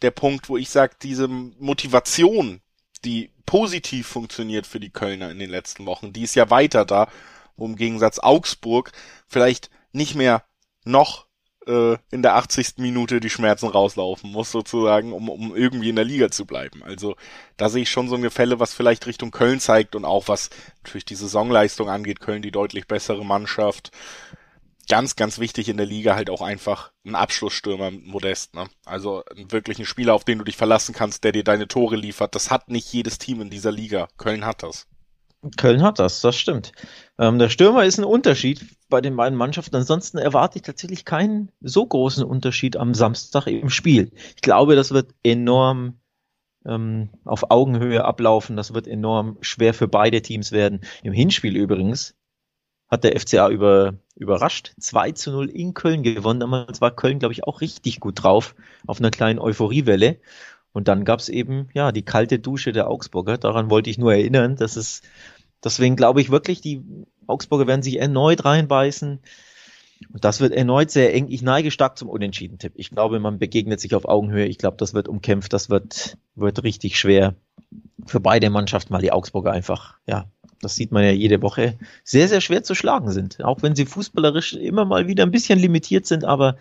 [0.02, 2.62] der Punkt, wo ich sage, diese Motivation,
[3.04, 7.08] die positiv funktioniert für die Kölner in den letzten Wochen, die ist ja weiter da,
[7.56, 8.92] wo im Gegensatz Augsburg
[9.28, 10.44] vielleicht nicht mehr
[10.84, 11.27] noch
[11.68, 12.78] äh, in der 80.
[12.78, 16.84] Minute die Schmerzen rauslaufen muss, sozusagen, um, um irgendwie in der Liga zu bleiben.
[16.84, 17.16] Also
[17.58, 20.50] da sehe ich schon so ein Gefälle, was vielleicht Richtung Köln zeigt und auch was
[20.84, 22.20] natürlich die Saisonleistung angeht.
[22.20, 23.92] Köln die deutlich bessere Mannschaft.
[24.90, 28.70] Ganz, ganz wichtig in der Liga halt auch einfach ein Abschlussstürmer Modest, ne?
[28.86, 32.36] Also wirklich ein Spieler, auf den du dich verlassen kannst, der dir deine Tore liefert.
[32.36, 34.08] Das hat nicht jedes Team in dieser Liga.
[34.18, 34.88] Köln hat das.
[35.56, 36.72] Köln hat das, das stimmt.
[37.20, 39.76] Ähm, der Stürmer ist ein Unterschied bei den beiden Mannschaften.
[39.76, 44.12] Ansonsten erwarte ich tatsächlich keinen so großen Unterschied am Samstag im Spiel.
[44.36, 46.00] Ich glaube, das wird enorm
[46.66, 48.58] ähm, auf Augenhöhe ablaufen.
[48.58, 50.82] Das wird enorm schwer für beide Teams werden.
[51.04, 52.16] Im Hinspiel übrigens
[52.90, 54.74] hat der FCA über, überrascht.
[54.80, 56.40] 2 zu 0 in Köln gewonnen.
[56.40, 60.20] Damals war Köln, glaube ich, auch richtig gut drauf auf einer kleinen Euphoriewelle.
[60.78, 63.40] Und dann gab's eben, ja, die kalte Dusche der Augsburger.
[63.40, 65.02] Daran wollte ich nur erinnern, dass es,
[65.64, 66.84] deswegen glaube ich wirklich, die
[67.26, 69.20] Augsburger werden sich erneut reinbeißen.
[70.14, 71.30] Und das wird erneut sehr eng.
[71.30, 72.74] Ich neige stark zum Unentschieden-Tipp.
[72.76, 74.46] Ich glaube, man begegnet sich auf Augenhöhe.
[74.46, 75.52] Ich glaube, das wird umkämpft.
[75.52, 77.34] Das wird, wird richtig schwer
[78.06, 80.30] für beide Mannschaften, weil die Augsburger einfach, ja,
[80.62, 83.44] das sieht man ja jede Woche, sehr, sehr schwer zu schlagen sind.
[83.44, 86.56] Auch wenn sie fußballerisch immer mal wieder ein bisschen limitiert sind, aber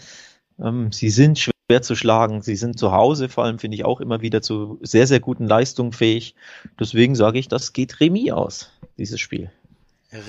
[0.59, 2.43] ähm, sie sind schwer schwer zu schlagen.
[2.43, 5.47] Sie sind zu Hause, vor allem finde ich auch immer wieder zu sehr, sehr guten
[5.47, 6.35] Leistungen fähig.
[6.79, 9.51] Deswegen sage ich, das geht Remis aus, dieses Spiel.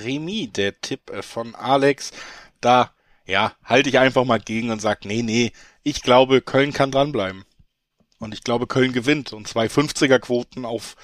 [0.04, 2.12] Remis, der Tipp äh, von Alex.
[2.60, 2.92] Da,
[3.26, 5.52] ja, halte ich einfach mal gegen und sage, nee, nee,
[5.84, 7.46] ich glaube, Köln kann dranbleiben.
[8.20, 9.32] Und ich glaube, Köln gewinnt.
[9.32, 10.96] Und zwei 50er Quoten auf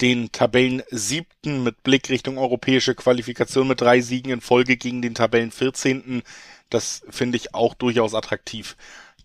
[0.00, 5.14] den Tabellen siebten mit Blick Richtung europäische Qualifikation mit drei Siegen in Folge gegen den
[5.14, 6.22] Tabellen 14.
[6.70, 8.76] Das finde ich auch durchaus attraktiv.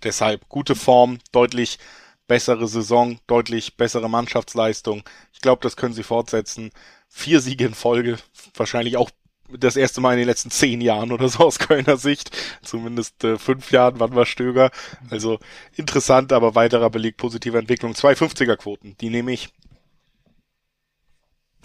[0.04, 1.80] Deshalb gute Form, deutlich
[2.28, 5.04] bessere Saison, deutlich bessere Mannschaftsleistung.
[5.34, 6.72] Ich glaube, das können sie fortsetzen.
[7.10, 8.18] Vier Siege in Folge,
[8.56, 9.10] wahrscheinlich auch
[9.58, 12.32] das erste Mal in den letzten zehn Jahren oder so aus Kölner Sicht.
[12.62, 14.72] Zumindest äh, fünf Jahren, wann war Stöger.
[15.10, 15.40] Also
[15.76, 17.96] interessant, aber weiterer Beleg positiver Entwicklung.
[17.96, 19.50] Zwei 50er Quoten, die nehme ich.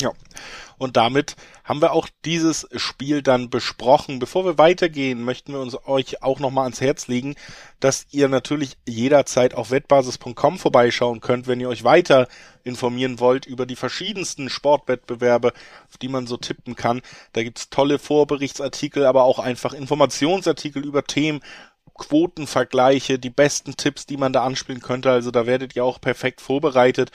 [0.01, 0.13] Ja.
[0.79, 4.19] Und damit haben wir auch dieses Spiel dann besprochen.
[4.19, 7.35] Bevor wir weitergehen, möchten wir uns euch auch nochmal ans Herz legen,
[7.81, 12.29] dass ihr natürlich jederzeit auf wettbasis.com vorbeischauen könnt, wenn ihr euch weiter
[12.65, 15.53] informieren wollt über die verschiedensten Sportwettbewerbe,
[15.89, 17.03] auf die man so tippen kann.
[17.33, 21.41] Da gibt's tolle Vorberichtsartikel, aber auch einfach Informationsartikel über Themen,
[21.95, 25.11] Quotenvergleiche, die besten Tipps, die man da anspielen könnte.
[25.11, 27.11] Also da werdet ihr auch perfekt vorbereitet.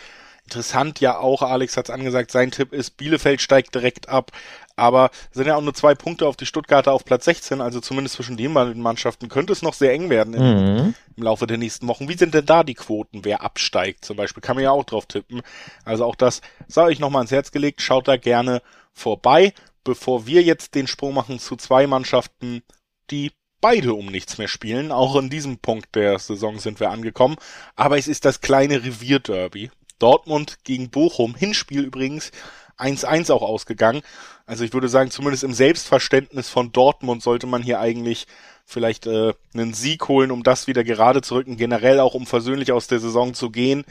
[0.52, 4.34] Interessant ja auch, Alex hat es angesagt, sein Tipp ist, Bielefeld steigt direkt ab.
[4.76, 8.18] Aber sind ja auch nur zwei Punkte auf die Stuttgarter auf Platz 16, also zumindest
[8.18, 10.96] zwischen den beiden Mannschaften könnte es noch sehr eng werden im, mhm.
[11.16, 12.10] im Laufe der nächsten Wochen.
[12.10, 14.42] Wie sind denn da die Quoten, wer absteigt zum Beispiel?
[14.42, 15.42] Kann man ja auch drauf tippen.
[15.86, 18.62] Also auch das sei euch nochmal ans Herz gelegt, schaut da gerne
[18.92, 19.54] vorbei,
[19.86, 22.62] bevor wir jetzt den Sprung machen zu zwei Mannschaften,
[23.10, 24.92] die beide um nichts mehr spielen.
[24.92, 27.38] Auch in diesem Punkt der Saison sind wir angekommen.
[27.76, 29.70] Aber es ist das kleine Revierderby.
[30.02, 32.32] Dortmund gegen Bochum, Hinspiel übrigens,
[32.78, 34.02] 1-1 auch ausgegangen.
[34.46, 38.28] Also ich würde sagen, zumindest im Selbstverständnis von Dortmund sollte man hier eigentlich
[38.66, 42.72] vielleicht äh, einen Sieg holen, um das wieder gerade zu rücken, generell auch um versöhnlich
[42.72, 43.86] aus der Saison zu gehen.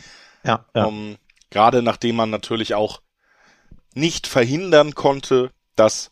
[0.44, 0.84] Ja, ja.
[0.84, 1.16] Um,
[1.50, 3.00] gerade nachdem man natürlich auch
[3.94, 6.10] nicht verhindern konnte, dass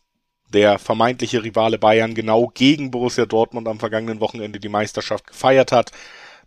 [0.53, 5.91] der vermeintliche Rivale Bayern genau gegen Borussia Dortmund am vergangenen Wochenende die Meisterschaft gefeiert hat.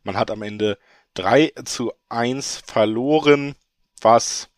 [0.02, 0.78] Man hat am Ende
[1.14, 3.54] 3 zu 1 verloren,
[4.00, 4.48] was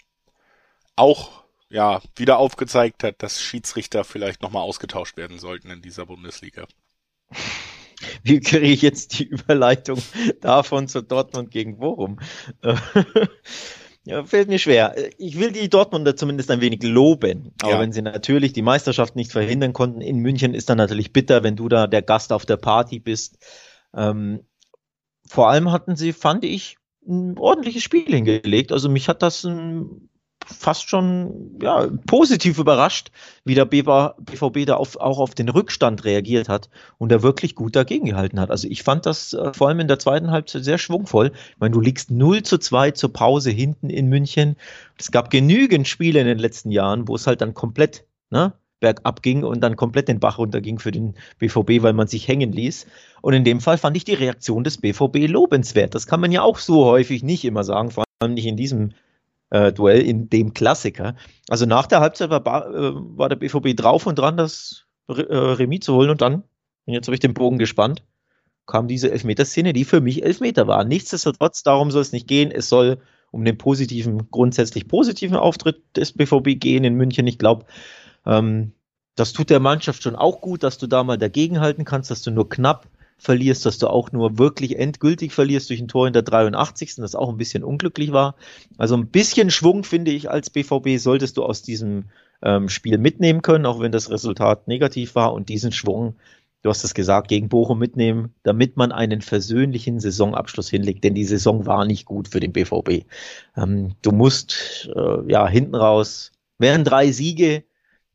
[0.96, 6.66] auch ja wieder aufgezeigt hat, dass Schiedsrichter vielleicht nochmal ausgetauscht werden sollten in dieser Bundesliga.
[8.22, 10.00] Wie kriege ich jetzt die Überleitung
[10.40, 12.20] davon zu Dortmund gegen Bochum?
[14.06, 14.94] Ja, fällt mir schwer.
[15.16, 17.54] Ich will die Dortmunder zumindest ein wenig loben.
[17.62, 17.80] Aber ja.
[17.80, 21.56] wenn sie natürlich die Meisterschaft nicht verhindern konnten in München, ist dann natürlich bitter, wenn
[21.56, 23.38] du da der Gast auf der Party bist.
[23.94, 24.44] Ähm,
[25.26, 28.72] vor allem hatten sie, fand ich, ein ordentliches Spiel hingelegt.
[28.72, 30.08] Also mich hat das ein,
[30.46, 33.10] fast schon ja, positiv überrascht,
[33.44, 37.76] wie der BVB da auf, auch auf den Rückstand reagiert hat und er wirklich gut
[37.76, 38.50] dagegen gehalten hat.
[38.50, 41.32] Also ich fand das äh, vor allem in der zweiten Halbzeit sehr schwungvoll.
[41.50, 44.56] Ich meine, du liegst 0 zu 2 zur Pause hinten in München.
[44.98, 48.52] Es gab genügend Spiele in den letzten Jahren, wo es halt dann komplett ne,
[48.84, 52.52] bergab ging und dann komplett den Bach runterging für den BVB, weil man sich hängen
[52.52, 52.86] ließ.
[53.22, 55.94] Und in dem Fall fand ich die Reaktion des BVB lobenswert.
[55.94, 58.92] Das kann man ja auch so häufig nicht immer sagen, vor allem nicht in diesem
[59.48, 61.16] äh, Duell, in dem Klassiker.
[61.48, 65.80] Also nach der Halbzeit war, äh, war der BVB drauf und dran, das äh, Remis
[65.80, 66.42] zu holen und dann,
[66.84, 68.04] und jetzt habe ich den Bogen gespannt,
[68.66, 70.84] kam diese Elfmeterszene, die für mich Elfmeter war.
[70.84, 72.50] Nichtsdestotrotz, darum soll es nicht gehen.
[72.50, 72.98] Es soll
[73.30, 77.26] um den positiven, grundsätzlich positiven Auftritt des BVB gehen in München.
[77.26, 77.64] Ich glaube,
[78.26, 78.72] ähm,
[79.16, 82.30] das tut der Mannschaft schon auch gut, dass du da mal dagegenhalten kannst, dass du
[82.30, 86.22] nur knapp verlierst, dass du auch nur wirklich endgültig verlierst durch ein Tor in der
[86.22, 86.96] 83.
[86.96, 88.34] das auch ein bisschen unglücklich war.
[88.76, 92.06] Also ein bisschen Schwung, finde ich, als BVB solltest du aus diesem
[92.42, 96.16] ähm, Spiel mitnehmen können, auch wenn das Resultat negativ war und diesen Schwung,
[96.62, 101.24] du hast es gesagt, gegen Bochum mitnehmen, damit man einen versöhnlichen Saisonabschluss hinlegt, denn die
[101.24, 103.06] Saison war nicht gut für den BVB.
[103.56, 107.64] Ähm, du musst äh, ja hinten raus, wären drei Siege,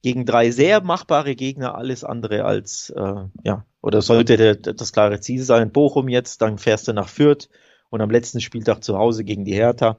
[0.01, 5.19] gegen drei sehr machbare Gegner alles andere als, äh, ja, oder sollte der, das klare
[5.19, 5.71] Ziel sein.
[5.71, 7.49] Bochum jetzt, dann fährst du nach Fürth
[7.89, 9.97] und am letzten Spieltag zu Hause gegen die Hertha.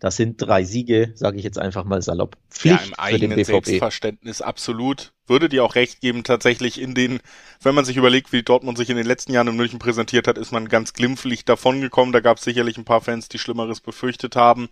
[0.00, 2.36] Das sind drei Siege, sage ich jetzt einfach mal salopp.
[2.50, 3.66] Pflicht ja, im eigenen für den BVB.
[3.66, 5.12] Selbstverständnis absolut.
[5.26, 7.18] Würde dir auch recht geben, tatsächlich in den,
[7.62, 10.38] wenn man sich überlegt, wie Dortmund sich in den letzten Jahren in München präsentiert hat,
[10.38, 12.12] ist man ganz glimpflich davongekommen.
[12.12, 14.68] Da gab es sicherlich ein paar Fans, die Schlimmeres befürchtet haben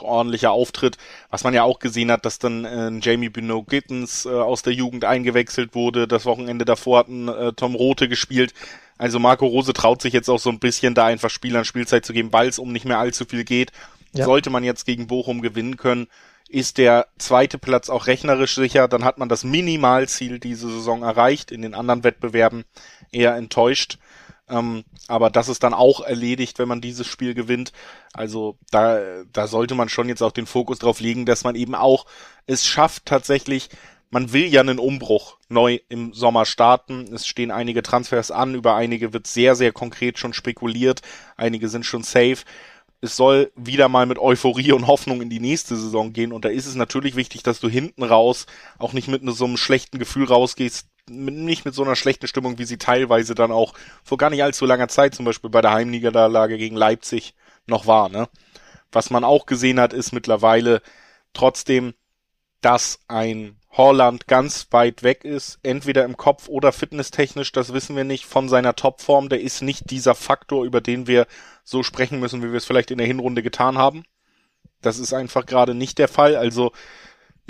[0.00, 0.96] ordentlicher Auftritt.
[1.30, 4.72] Was man ja auch gesehen hat, dass dann äh, Jamie Bino Gittens äh, aus der
[4.72, 6.08] Jugend eingewechselt wurde.
[6.08, 8.54] Das Wochenende davor hatten äh, Tom Rote gespielt.
[8.98, 12.12] Also Marco Rose traut sich jetzt auch so ein bisschen da einfach Spielern Spielzeit zu
[12.12, 13.72] geben, weil es um nicht mehr allzu viel geht.
[14.14, 14.24] Ja.
[14.24, 16.06] Sollte man jetzt gegen Bochum gewinnen können,
[16.48, 18.86] ist der zweite Platz auch rechnerisch sicher.
[18.86, 21.50] Dann hat man das Minimalziel diese Saison erreicht.
[21.50, 22.64] In den anderen Wettbewerben
[23.10, 23.98] eher enttäuscht.
[24.52, 27.72] Ähm, aber das ist dann auch erledigt, wenn man dieses Spiel gewinnt.
[28.12, 31.74] Also da, da sollte man schon jetzt auch den Fokus drauf legen, dass man eben
[31.74, 32.06] auch
[32.46, 33.70] es schafft tatsächlich,
[34.10, 37.14] man will ja einen Umbruch neu im Sommer starten.
[37.14, 41.00] Es stehen einige Transfers an, über einige wird sehr, sehr konkret schon spekuliert,
[41.36, 42.38] einige sind schon safe.
[43.00, 46.50] Es soll wieder mal mit Euphorie und Hoffnung in die nächste Saison gehen und da
[46.50, 48.46] ist es natürlich wichtig, dass du hinten raus
[48.78, 52.64] auch nicht mit so einem schlechten Gefühl rausgehst, nicht mit so einer schlechten Stimmung, wie
[52.64, 56.58] sie teilweise dann auch vor gar nicht allzu langer Zeit, zum Beispiel bei der Heimniederlage
[56.58, 57.34] gegen Leipzig,
[57.66, 58.08] noch war.
[58.08, 58.28] Ne?
[58.90, 60.82] Was man auch gesehen hat, ist mittlerweile
[61.32, 61.94] trotzdem,
[62.60, 68.04] dass ein Holland ganz weit weg ist, entweder im Kopf oder fitnesstechnisch, das wissen wir
[68.04, 69.30] nicht, von seiner Topform.
[69.30, 71.26] Der ist nicht dieser Faktor, über den wir
[71.64, 74.04] so sprechen müssen, wie wir es vielleicht in der Hinrunde getan haben.
[74.82, 76.36] Das ist einfach gerade nicht der Fall.
[76.36, 76.72] Also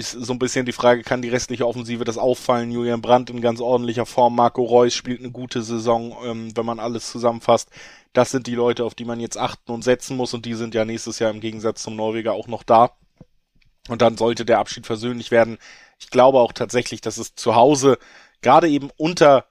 [0.02, 2.70] ist so ein bisschen die Frage, kann die restliche Offensive das auffallen?
[2.70, 6.80] Julian Brandt in ganz ordentlicher Form, Marco Reus spielt eine gute Saison, ähm, wenn man
[6.80, 7.70] alles zusammenfasst.
[8.12, 10.74] Das sind die Leute, auf die man jetzt achten und setzen muss und die sind
[10.74, 12.90] ja nächstes Jahr im Gegensatz zum Norweger auch noch da.
[13.88, 15.58] Und dann sollte der Abschied versöhnlich werden.
[15.98, 17.98] Ich glaube auch tatsächlich, dass es zu Hause
[18.40, 19.46] gerade eben unter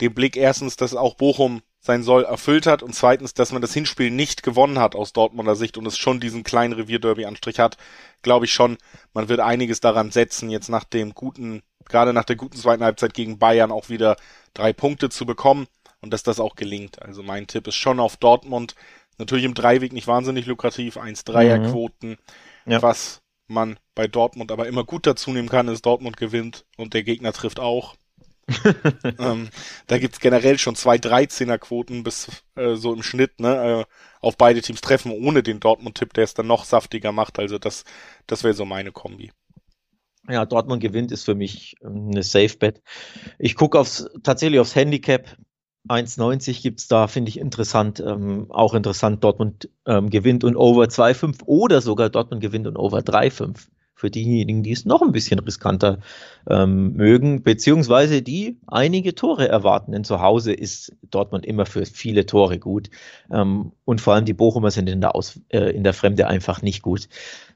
[0.00, 3.74] dem Blick erstens, dass auch Bochum sein Soll erfüllt hat und zweitens, dass man das
[3.74, 7.76] Hinspiel nicht gewonnen hat aus Dortmunder Sicht und es schon diesen kleinen Revierderby-Anstrich hat,
[8.22, 8.78] glaube ich schon,
[9.12, 13.12] man wird einiges daran setzen, jetzt nach dem guten, gerade nach der guten zweiten Halbzeit
[13.12, 14.16] gegen Bayern auch wieder
[14.54, 15.66] drei Punkte zu bekommen
[16.00, 17.02] und dass das auch gelingt.
[17.02, 18.74] Also mein Tipp ist schon auf Dortmund.
[19.18, 22.16] Natürlich im Dreiweg nicht wahnsinnig lukrativ, 1-3er-Quoten,
[22.64, 22.72] mhm.
[22.72, 22.80] ja.
[22.80, 27.02] was man bei Dortmund aber immer gut dazu nehmen kann, ist Dortmund gewinnt und der
[27.02, 27.94] Gegner trifft auch.
[29.18, 29.48] ähm,
[29.86, 33.84] da gibt's generell schon zwei 13er Quoten bis äh, so im Schnitt, ne, äh,
[34.20, 37.38] auf beide Teams treffen, ohne den Dortmund-Tipp, der es dann noch saftiger macht.
[37.38, 37.84] Also das,
[38.26, 39.32] das wäre so meine Kombi.
[40.28, 42.82] Ja, Dortmund gewinnt ist für mich ähm, eine Safe-Bet.
[43.38, 45.36] Ich gucke aufs, tatsächlich aufs Handicap.
[45.88, 48.00] 1,90 gibt's da, finde ich interessant.
[48.00, 53.00] Ähm, auch interessant, Dortmund ähm, gewinnt und Over 2,5 oder sogar Dortmund gewinnt und Over
[53.00, 53.68] 3,5
[54.04, 55.98] für diejenigen, die es noch ein bisschen riskanter
[56.46, 59.92] ähm, mögen, beziehungsweise die einige Tore erwarten.
[59.92, 62.90] Denn zu Hause ist Dortmund immer für viele Tore gut.
[63.32, 66.60] Ähm, und vor allem die Bochumer sind in der, Aus äh, in der Fremde einfach
[66.60, 67.08] nicht gut.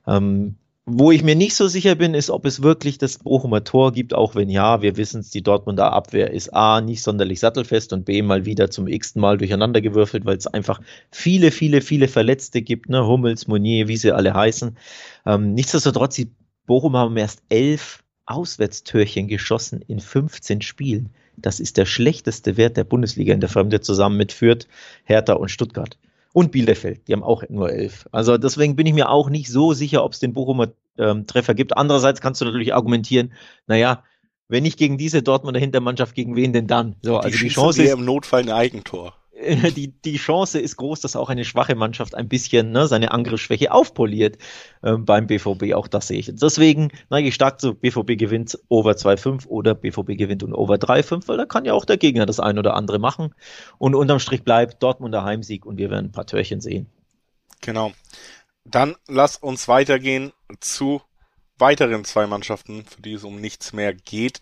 [0.07, 0.57] Ähm,
[0.91, 4.15] wo ich mir nicht so sicher bin, ist, ob es wirklich das Bochumer Tor gibt,
[4.15, 8.07] auch wenn ja, wir wissen es, die Dortmunder Abwehr ist A, nicht sonderlich sattelfest und
[8.07, 12.89] B, mal wieder zum x-ten Mal durcheinandergewürfelt, weil es einfach viele, viele, viele Verletzte gibt,
[12.89, 13.07] ne?
[13.07, 14.79] Hummels, Monier, wie sie alle heißen.
[15.27, 16.33] Ähm, nichtsdestotrotz, die
[16.67, 21.11] Bochum haben erst elf Auswärtstörchen geschossen in 15 Spielen.
[21.37, 24.67] Das ist der schlechteste Wert der Bundesliga in der Fremde zusammen mit Fürth,
[25.05, 25.99] Hertha und Stuttgart
[26.39, 27.09] und Bielefeld.
[27.09, 28.07] Die haben auch nur elf.
[28.13, 31.53] Also deswegen bin ich mir auch nicht so sicher, ob es den Bochumer ähm, Treffer
[31.53, 31.77] gibt.
[31.77, 33.33] Andererseits kannst du natürlich argumentieren,
[33.67, 34.05] naja,
[34.47, 36.95] wenn nicht gegen diese Dortmunder Hintermannschaft, gegen wen denn dann?
[37.03, 39.15] So, die also die Chance ist im Notfall ein Eigentor.
[39.77, 43.71] Die, die Chance ist groß, dass auch eine schwache Mannschaft ein bisschen ne, seine Angriffsschwäche
[43.71, 44.37] aufpoliert
[44.83, 45.75] äh, beim BVB.
[45.75, 46.31] Auch das sehe ich.
[46.33, 51.29] Deswegen neige ich stark zu BVB gewinnt over 2,5 oder BVB gewinnt und over 3,5,
[51.29, 53.33] weil da kann ja auch der Gegner das ein oder andere machen.
[53.79, 56.87] Und unterm Strich bleibt Dortmunder Heimsieg und wir werden ein paar Törchen sehen.
[57.61, 57.93] Genau.
[58.65, 61.01] Dann lass uns weitergehen zu
[61.59, 64.41] weiteren zwei Mannschaften, für die es um nichts mehr geht.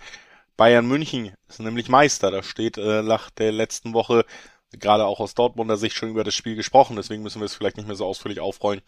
[0.56, 2.30] Bayern München ist nämlich Meister.
[2.30, 4.24] Da steht äh, nach der letzten Woche
[4.72, 7.76] gerade auch aus Dortmunder Sicht schon über das Spiel gesprochen, deswegen müssen wir es vielleicht
[7.76, 8.82] nicht mehr so ausführlich aufrollen.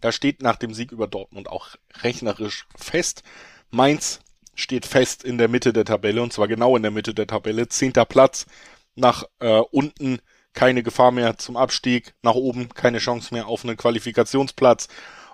[0.00, 1.68] Da steht nach dem Sieg über Dortmund auch
[2.02, 3.22] rechnerisch fest.
[3.70, 4.20] Mainz
[4.54, 7.68] steht fest in der Mitte der Tabelle und zwar genau in der Mitte der Tabelle.
[7.68, 8.46] Zehnter Platz
[8.94, 10.20] nach äh, unten
[10.52, 14.88] keine Gefahr mehr zum Abstieg, nach oben keine Chance mehr auf einen Qualifikationsplatz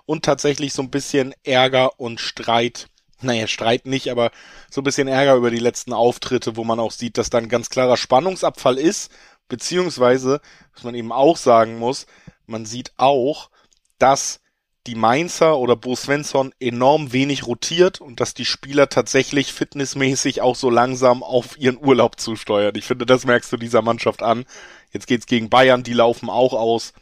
[0.05, 2.87] und tatsächlich so ein bisschen Ärger und Streit.
[3.21, 4.31] Naja, Streit nicht, aber
[4.69, 7.47] so ein bisschen Ärger über die letzten Auftritte, wo man auch sieht, dass da ein
[7.47, 9.11] ganz klarer Spannungsabfall ist,
[9.47, 10.41] beziehungsweise,
[10.73, 12.05] was man eben auch sagen muss,
[12.45, 13.49] man sieht auch,
[13.97, 14.41] dass
[14.85, 20.55] die Mainzer oder Bo Svensson enorm wenig rotiert und dass die Spieler tatsächlich fitnessmäßig auch
[20.55, 22.75] so langsam auf ihren Urlaub zusteuern.
[22.75, 24.45] Ich finde, das merkst du dieser Mannschaft an.
[24.91, 26.93] Jetzt geht's gegen Bayern, die laufen auch aus.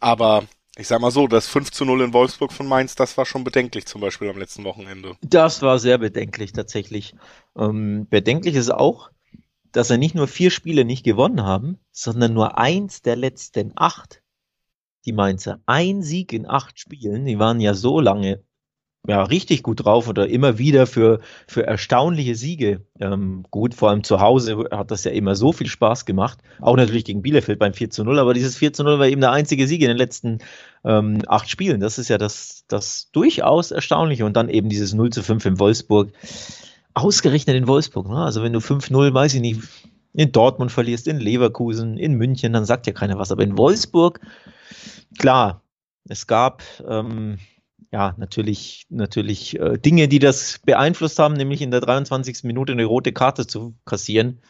[0.00, 0.44] Aber
[0.76, 3.44] ich sag mal so, das 5 zu 0 in Wolfsburg von Mainz, das war schon
[3.44, 5.16] bedenklich zum Beispiel am letzten Wochenende.
[5.22, 7.14] Das war sehr bedenklich tatsächlich.
[7.56, 9.10] Ähm, bedenklich ist auch,
[9.74, 14.22] dass er nicht nur vier Spiele nicht gewonnen haben, sondern nur eins der letzten acht.
[15.04, 15.60] Die Mainzer.
[15.66, 17.26] Ein Sieg in acht Spielen.
[17.26, 18.42] Die waren ja so lange
[19.06, 23.74] ja, richtig gut drauf oder immer wieder für, für erstaunliche Siege ähm, gut.
[23.74, 26.38] Vor allem zu Hause hat das ja immer so viel Spaß gemacht.
[26.60, 29.20] Auch natürlich gegen Bielefeld beim 4 zu 0, aber dieses 4 zu 0 war eben
[29.20, 30.38] der einzige Sieg in den letzten
[30.84, 31.80] ähm, acht Spielen.
[31.80, 34.24] Das ist ja das, das durchaus Erstaunliche.
[34.24, 36.12] Und dann eben dieses 0 zu 5 in Wolfsburg.
[36.94, 38.08] Ausgerechnet in Wolfsburg.
[38.08, 38.16] Ne?
[38.16, 39.60] Also wenn du 5-0, weiß ich nicht,
[40.12, 43.32] in Dortmund verlierst, in Leverkusen, in München, dann sagt ja keiner was.
[43.32, 44.20] Aber in Wolfsburg,
[45.18, 45.62] klar,
[46.08, 47.38] es gab ähm,
[47.94, 52.42] ja, natürlich, natürlich äh, Dinge, die das beeinflusst haben, nämlich in der 23.
[52.42, 54.40] Minute eine rote Karte zu kassieren.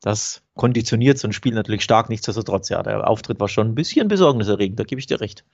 [0.00, 2.70] Das konditioniert so ein Spiel natürlich stark, nichtsdestotrotz.
[2.70, 5.44] Ja, der Auftritt war schon ein bisschen besorgniserregend, da gebe ich dir recht.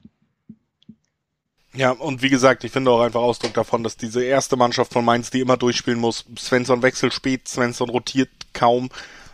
[1.76, 5.04] Ja, und wie gesagt, ich finde auch einfach Ausdruck davon, dass diese erste Mannschaft von
[5.04, 8.88] Mainz, die immer durchspielen muss, Svensson wechselt spät, Svensson rotiert kaum.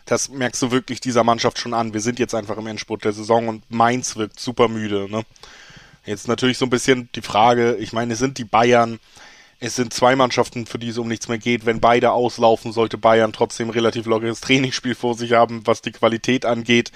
[0.07, 1.95] Das merkst du wirklich dieser Mannschaft schon an.
[1.95, 5.09] Wir sind jetzt einfach im Endspurt der Saison und Mainz wirkt super müde.
[5.09, 5.23] Ne?
[6.05, 8.99] Jetzt natürlich so ein bisschen die Frage, ich meine, es sind die Bayern,
[9.61, 11.65] es sind zwei Mannschaften, für die es um nichts mehr geht.
[11.65, 16.45] Wenn beide auslaufen, sollte Bayern trotzdem relativ lockeres Trainingsspiel vor sich haben, was die Qualität
[16.45, 16.91] angeht.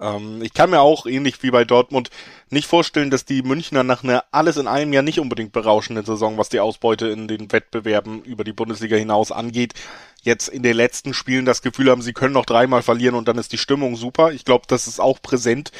[0.00, 2.10] Ähm, ich kann mir auch, ähnlich wie bei Dortmund,
[2.50, 6.38] nicht vorstellen, dass die Münchner nach einer alles in einem Jahr nicht unbedingt berauschenden Saison,
[6.38, 9.74] was die Ausbeute in den Wettbewerben über die Bundesliga hinaus angeht,
[10.22, 13.38] jetzt in den letzten Spielen das Gefühl haben, sie können noch dreimal verlieren und dann
[13.38, 14.32] ist die Stimmung super.
[14.32, 15.70] Ich glaube, das ist auch präsent,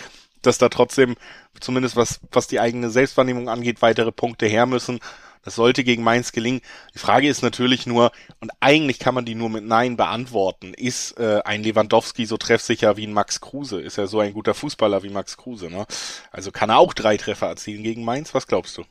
[0.42, 1.16] dass da trotzdem,
[1.60, 5.00] zumindest was, was die eigene Selbstwahrnehmung angeht, weitere Punkte her müssen.
[5.44, 6.62] Das sollte gegen Mainz gelingen.
[6.94, 11.18] Die Frage ist natürlich nur, und eigentlich kann man die nur mit Nein beantworten, ist
[11.18, 13.80] äh, ein Lewandowski so treffsicher wie ein Max Kruse?
[13.80, 15.70] Ist er so ein guter Fußballer wie Max Kruse?
[15.70, 15.86] Ne?
[16.32, 18.34] Also kann er auch drei Treffer erzielen gegen Mainz?
[18.34, 18.84] Was glaubst du?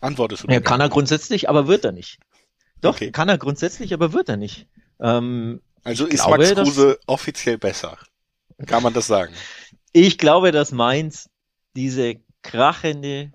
[0.00, 0.48] Antwortest du?
[0.48, 2.18] Ja, kann er grundsätzlich, aber wird er nicht.
[2.80, 3.12] Doch, okay.
[3.12, 4.66] kann er grundsätzlich, aber wird er nicht.
[5.00, 7.98] Ähm, also ist glaube, Max Kruse offiziell besser.
[8.66, 9.32] Kann man das sagen?
[9.92, 11.30] Ich glaube, dass Mainz
[11.76, 13.32] diese krachende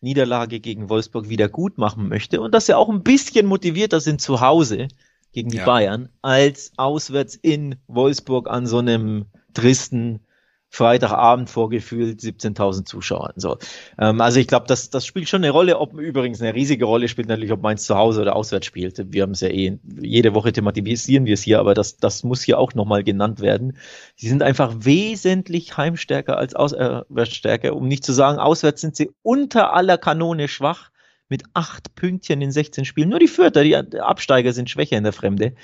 [0.00, 4.20] Niederlage gegen Wolfsburg wieder gut machen möchte und dass sie auch ein bisschen motivierter sind
[4.20, 4.88] zu Hause
[5.32, 5.64] gegen die ja.
[5.64, 10.20] Bayern als auswärts in Wolfsburg an so einem tristen
[10.68, 13.32] Freitagabend vorgefühlt 17.000 Zuschauern.
[13.36, 13.56] So,
[13.98, 15.78] ähm, also ich glaube, das, das spielt schon eine Rolle.
[15.78, 19.12] Ob übrigens eine riesige Rolle spielt natürlich, ob Mainz zu Hause oder auswärts spielt.
[19.12, 22.42] Wir haben es ja eh jede Woche thematisieren wir es hier, aber das, das muss
[22.42, 23.78] hier auch nochmal genannt werden.
[24.16, 29.72] Sie sind einfach wesentlich heimstärker als auswärtsstärker, um nicht zu sagen, auswärts sind sie unter
[29.72, 30.90] aller Kanone schwach
[31.28, 33.08] mit acht Pünktchen in 16 Spielen.
[33.08, 35.54] Nur die Vierter, die Absteiger sind schwächer in der Fremde.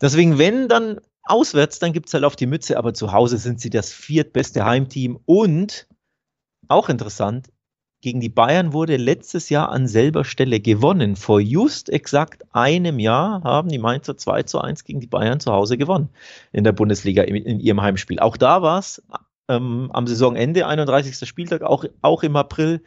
[0.00, 3.60] Deswegen, wenn dann Auswärts, dann gibt es halt auf die Mütze, aber zu Hause sind
[3.60, 5.86] sie das viertbeste Heimteam und
[6.68, 7.50] auch interessant,
[8.02, 11.16] gegen die Bayern wurde letztes Jahr an selber Stelle gewonnen.
[11.16, 15.52] Vor just exakt einem Jahr haben die Mainzer 2 zu 1 gegen die Bayern zu
[15.52, 16.10] Hause gewonnen
[16.52, 18.20] in der Bundesliga in, in ihrem Heimspiel.
[18.20, 19.02] Auch da war es
[19.48, 21.26] ähm, am Saisonende, 31.
[21.26, 22.82] Spieltag, auch, auch im April.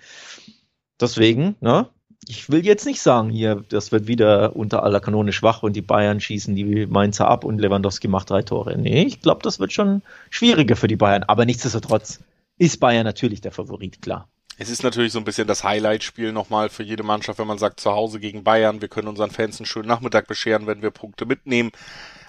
[1.02, 1.90] Deswegen, ne,
[2.28, 5.82] ich will jetzt nicht sagen, hier, das wird wieder unter aller Kanone schwach und die
[5.82, 8.78] Bayern schießen die Mainzer ab und Lewandowski macht drei Tore.
[8.78, 11.24] Nee, ich glaube, das wird schon schwieriger für die Bayern.
[11.24, 12.20] Aber nichtsdestotrotz
[12.58, 14.28] ist Bayern natürlich der Favorit, klar.
[14.58, 17.80] Es ist natürlich so ein bisschen das Highlight-Spiel nochmal für jede Mannschaft, wenn man sagt,
[17.80, 21.26] zu Hause gegen Bayern, wir können unseren Fans einen schönen Nachmittag bescheren, wenn wir Punkte
[21.26, 21.72] mitnehmen.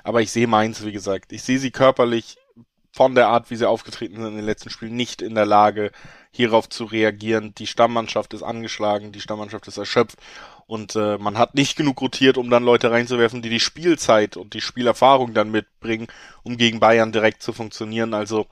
[0.04, 2.36] Aber ich sehe Mainz, wie gesagt, ich sehe sie körperlich
[2.92, 5.92] von der Art, wie sie aufgetreten sind in den letzten Spielen, nicht in der Lage,
[6.32, 7.54] hierauf zu reagieren.
[7.56, 10.18] Die Stammmannschaft ist angeschlagen, die Stammmannschaft ist erschöpft
[10.66, 14.54] und äh, man hat nicht genug rotiert, um dann Leute reinzuwerfen, die die Spielzeit und
[14.54, 16.08] die Spielerfahrung dann mitbringen,
[16.42, 18.14] um gegen Bayern direkt zu funktionieren.
[18.14, 18.46] Also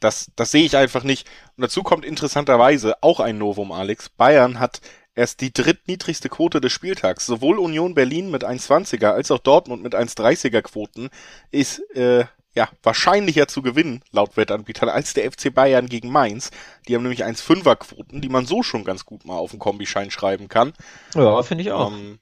[0.00, 1.28] das, das sehe ich einfach nicht.
[1.56, 4.08] Und dazu kommt interessanterweise auch ein Novum, Alex.
[4.08, 4.80] Bayern hat
[5.14, 7.26] erst die drittniedrigste Quote des Spieltags.
[7.26, 11.10] Sowohl Union Berlin mit 1,20er als auch Dortmund mit 1,30er Quoten
[11.50, 12.24] ist äh,
[12.58, 16.50] ja, wahrscheinlicher zu gewinnen, laut Wettanbietern, als der FC Bayern gegen Mainz.
[16.88, 20.10] Die haben nämlich 1,5er Quoten, die man so schon ganz gut mal auf den Kombischein
[20.10, 20.72] schreiben kann.
[21.14, 21.92] Ja, finde ich auch.
[21.92, 22.18] Ähm,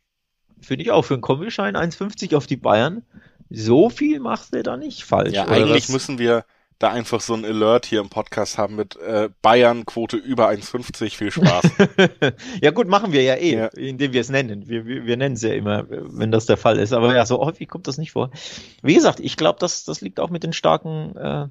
[0.61, 1.07] finde ich auch.
[1.07, 3.03] Für einen Kombischein 1,50 auf die Bayern.
[3.49, 5.33] So viel macht er da nicht falsch.
[5.33, 6.45] Ja, eigentlich müssen wir
[6.79, 11.17] da einfach so ein Alert hier im Podcast haben mit äh, Bayern-Quote über 1,50.
[11.17, 11.71] Viel Spaß.
[12.61, 13.67] ja gut, machen wir ja eh, ja.
[13.69, 14.69] indem wir es nennen.
[14.69, 16.93] Wir, wir, wir nennen es ja immer, wenn das der Fall ist.
[16.93, 18.31] Aber ja, so häufig kommt das nicht vor.
[18.83, 21.49] Wie gesagt, ich glaube, das, das liegt auch mit den starken, äh,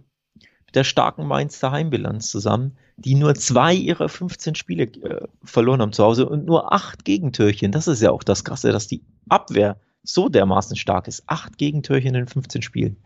[0.66, 5.94] mit der starken Mainzer Heimbilanz zusammen, die nur zwei ihrer 15 Spiele äh, verloren haben
[5.94, 7.72] zu Hause und nur acht Gegentürchen.
[7.72, 11.24] Das ist ja auch das Krasse, dass die Abwehr so dermaßen stark ist.
[11.26, 12.98] Acht Gegentürchen in 15 Spielen.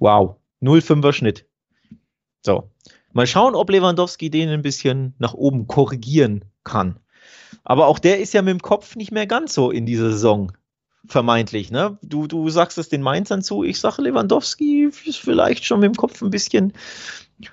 [0.00, 0.36] Wow.
[0.62, 1.46] 0,5er Schnitt.
[2.42, 2.70] So.
[3.12, 7.00] Mal schauen, ob Lewandowski den ein bisschen nach oben korrigieren kann.
[7.64, 10.52] Aber auch der ist ja mit dem Kopf nicht mehr ganz so in dieser Saison.
[11.06, 11.98] Vermeintlich, ne?
[12.02, 15.96] Du, du sagst es den Mainzern zu, ich sage Lewandowski ist vielleicht schon mit dem
[15.96, 16.74] Kopf ein bisschen,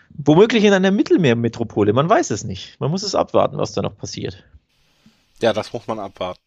[0.10, 1.93] womöglich in einer Mittelmeermetropole.
[1.93, 2.80] Man weiß es nicht.
[2.80, 4.43] Man muss es abwarten, was da noch passiert.
[5.41, 6.41] Ja, das muss man abwarten.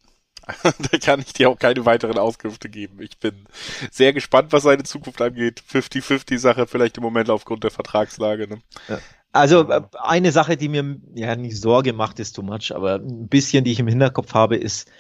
[0.63, 3.01] da kann ich dir auch keine weiteren Auskünfte geben.
[3.01, 3.47] Ich bin
[3.91, 5.63] sehr gespannt, was seine Zukunft angeht.
[5.71, 8.49] 50-50 Sache vielleicht im Moment aufgrund der Vertragslage.
[8.49, 8.59] Ne?
[8.89, 8.99] Ja.
[9.33, 13.29] Also äh, eine Sache, die mir ja nicht Sorge macht, ist too much, aber ein
[13.29, 14.91] bisschen, die ich im Hinterkopf habe, ist,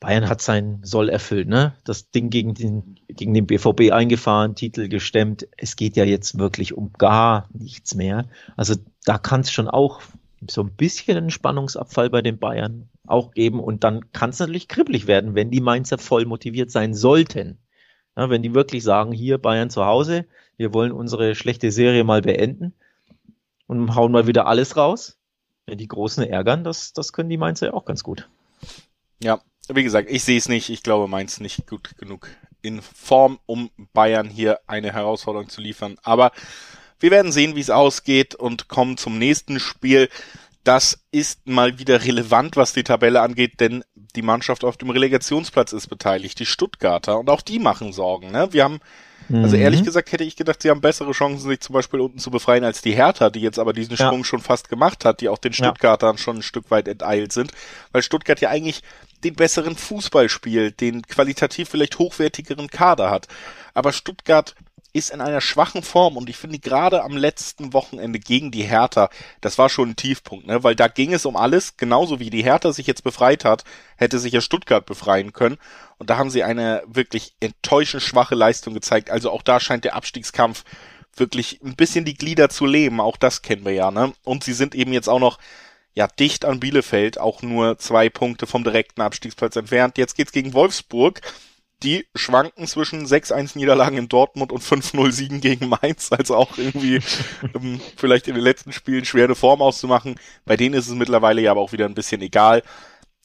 [0.00, 1.74] Bayern hat sein Soll erfüllt, ne?
[1.84, 5.46] Das Ding gegen den, gegen den BVB eingefahren, Titel gestemmt.
[5.58, 8.24] Es geht ja jetzt wirklich um gar nichts mehr.
[8.56, 10.00] Also da kann es schon auch
[10.48, 14.68] so ein bisschen einen Spannungsabfall bei den Bayern auch geben und dann kann es natürlich
[14.68, 17.58] kribbelig werden, wenn die Mainzer voll motiviert sein sollten.
[18.16, 20.26] Ja, wenn die wirklich sagen, hier Bayern zu Hause,
[20.56, 22.74] wir wollen unsere schlechte Serie mal beenden
[23.66, 25.18] und hauen mal wieder alles raus.
[25.66, 28.28] Wenn die Großen ärgern, das, das können die Mainzer ja auch ganz gut.
[29.22, 30.70] Ja, wie gesagt, ich sehe es nicht.
[30.70, 32.28] Ich glaube, Mainz nicht gut genug
[32.62, 35.96] in Form, um Bayern hier eine Herausforderung zu liefern.
[36.02, 36.32] Aber
[37.00, 40.08] wir werden sehen, wie es ausgeht und kommen zum nächsten Spiel.
[40.62, 43.82] Das ist mal wieder relevant, was die Tabelle angeht, denn
[44.14, 48.30] die Mannschaft auf dem Relegationsplatz ist beteiligt, die Stuttgarter, und auch die machen Sorgen.
[48.30, 48.48] Ne?
[48.52, 48.80] Wir haben
[49.32, 49.62] Also mhm.
[49.62, 52.64] ehrlich gesagt hätte ich gedacht, sie haben bessere Chancen, sich zum Beispiel unten zu befreien
[52.64, 54.24] als die Hertha, die jetzt aber diesen Sprung ja.
[54.24, 56.18] schon fast gemacht hat, die auch den Stuttgartern ja.
[56.18, 57.52] schon ein Stück weit enteilt sind,
[57.92, 58.82] weil Stuttgart ja eigentlich
[59.22, 63.28] den besseren Fußball spielt, den qualitativ vielleicht hochwertigeren Kader hat.
[63.72, 64.56] Aber Stuttgart
[64.92, 69.10] ist in einer schwachen Form und ich finde gerade am letzten Wochenende gegen die Hertha,
[69.40, 70.62] das war schon ein Tiefpunkt, ne?
[70.62, 73.64] weil da ging es um alles, genauso wie die Hertha sich jetzt befreit hat,
[73.96, 75.58] hätte sich ja Stuttgart befreien können
[75.98, 79.94] und da haben sie eine wirklich enttäuschend schwache Leistung gezeigt, also auch da scheint der
[79.94, 80.64] Abstiegskampf
[81.16, 84.12] wirklich ein bisschen die Glieder zu leben, auch das kennen wir ja, ne?
[84.24, 85.38] Und sie sind eben jetzt auch noch
[85.94, 89.98] ja dicht an Bielefeld, auch nur zwei Punkte vom direkten Abstiegsplatz entfernt.
[89.98, 91.20] Jetzt geht's gegen Wolfsburg
[91.82, 97.00] die schwanken zwischen 6-1 Niederlagen in Dortmund und 5-0 Siegen gegen Mainz, also auch irgendwie
[97.54, 100.16] ähm, vielleicht in den letzten Spielen schwer eine Form auszumachen.
[100.44, 102.62] Bei denen ist es mittlerweile ja aber auch wieder ein bisschen egal.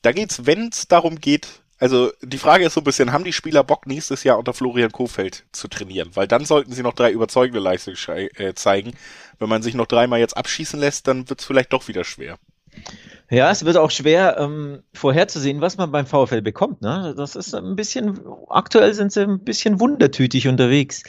[0.02, 3.34] Da geht's, wenn es darum geht, also die Frage ist so ein bisschen, haben die
[3.34, 6.12] Spieler Bock nächstes Jahr unter Florian Kofeld zu trainieren?
[6.14, 7.98] Weil dann sollten sie noch drei überzeugende Leistungen
[8.38, 8.94] äh, zeigen.
[9.40, 12.38] Wenn man sich noch dreimal jetzt abschießen lässt, dann wird's vielleicht doch wieder schwer.
[13.30, 16.82] Ja, es wird auch schwer ähm, vorherzusehen, was man beim VfL bekommt.
[16.82, 17.16] Ne?
[17.18, 18.20] Das ist ein bisschen,
[18.50, 21.04] aktuell sind sie ein bisschen wundertütig unterwegs.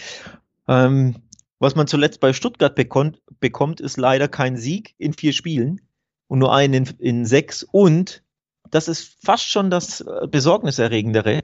[0.66, 1.16] Ähm,
[1.58, 5.82] was man zuletzt bei Stuttgart bekommt, bekommt, ist leider kein Sieg in vier Spielen
[6.26, 7.62] und nur einen in, in sechs.
[7.62, 8.22] Und
[8.70, 11.42] das ist fast schon das äh, Besorgniserregendere.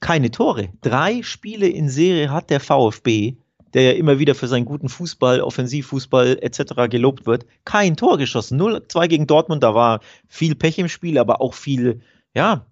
[0.00, 0.70] Keine Tore.
[0.80, 3.36] Drei Spiele in Serie hat der VfB
[3.74, 6.88] der ja immer wieder für seinen guten Fußball, Offensivfußball etc.
[6.88, 8.60] gelobt wird, kein Tor geschossen.
[8.60, 12.00] 0-2 gegen Dortmund, da war viel Pech im Spiel, aber auch viel,
[12.34, 12.66] ja,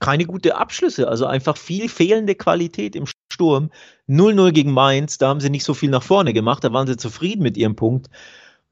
[0.00, 3.70] keine gute Abschlüsse, also einfach viel fehlende Qualität im Sturm.
[4.08, 6.96] 0-0 gegen Mainz, da haben sie nicht so viel nach vorne gemacht, da waren sie
[6.96, 8.10] zufrieden mit ihrem Punkt.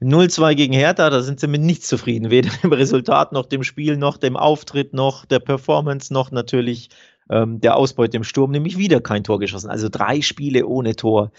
[0.03, 3.97] 0-2 gegen Hertha, da sind sie mit nichts zufrieden, weder dem Resultat noch dem Spiel
[3.97, 6.91] noch dem Auftritt noch der Performance noch natürlich
[7.33, 9.71] ähm, der Ausbeute im Sturm, nämlich wieder kein Tor geschossen.
[9.71, 11.33] Also drei Spiele ohne Tor.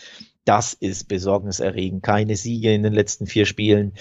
[0.44, 2.04] Das ist besorgniserregend.
[2.04, 3.94] Keine Siege in den letzten vier Spielen.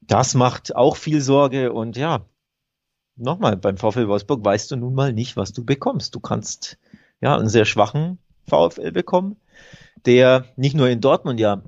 [0.00, 2.26] Das macht auch viel Sorge und ja,
[3.16, 6.14] nochmal, beim VfL Wolfsburg weißt du nun mal nicht, was du bekommst.
[6.14, 6.78] Du kannst
[7.20, 8.18] ja einen sehr schwachen
[8.48, 9.36] VfL bekommen,
[10.04, 11.62] der nicht nur in Dortmund ja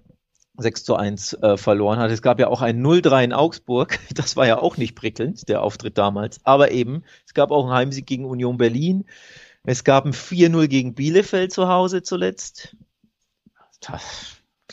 [0.56, 2.10] 6 zu 1 äh, verloren hat.
[2.10, 3.98] Es gab ja auch ein 0-3 in Augsburg.
[4.14, 6.40] Das war ja auch nicht prickelnd, der Auftritt damals.
[6.44, 9.04] Aber eben, es gab auch einen Heimsieg gegen Union Berlin.
[9.64, 12.76] Es gab ein 4-0 gegen Bielefeld zu Hause zuletzt.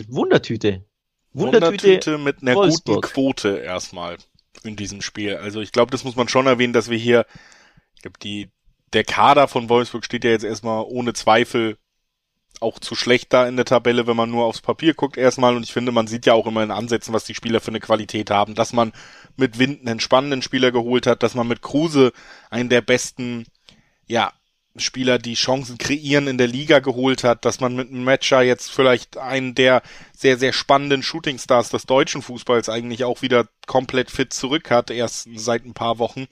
[0.07, 0.85] Wundertüte.
[1.33, 3.03] Wundertüte, Wundertüte mit einer Wolfsburg.
[3.03, 4.17] guten Quote erstmal
[4.63, 5.35] in diesem Spiel.
[5.35, 7.25] Also ich glaube, das muss man schon erwähnen, dass wir hier,
[7.95, 8.49] ich glaube, die,
[8.93, 11.77] der Kader von Wolfsburg steht ja jetzt erstmal ohne Zweifel
[12.61, 15.55] auch zu schlecht da in der Tabelle, wenn man nur aufs Papier guckt erstmal.
[15.55, 17.79] Und ich finde, man sieht ja auch immer in Ansätzen, was die Spieler für eine
[17.79, 18.91] Qualität haben, dass man
[19.37, 22.11] mit Wind einen spannenden Spieler geholt hat, dass man mit Kruse
[22.49, 23.45] einen der besten,
[24.07, 24.33] ja,
[24.79, 28.71] Spieler, die Chancen kreieren in der Liga geholt hat, dass man mit einem Matcher jetzt
[28.71, 29.81] vielleicht einen der
[30.15, 35.29] sehr, sehr spannenden Shootingstars des deutschen Fußballs eigentlich auch wieder komplett fit zurück hat, erst
[35.35, 36.27] seit ein paar Wochen.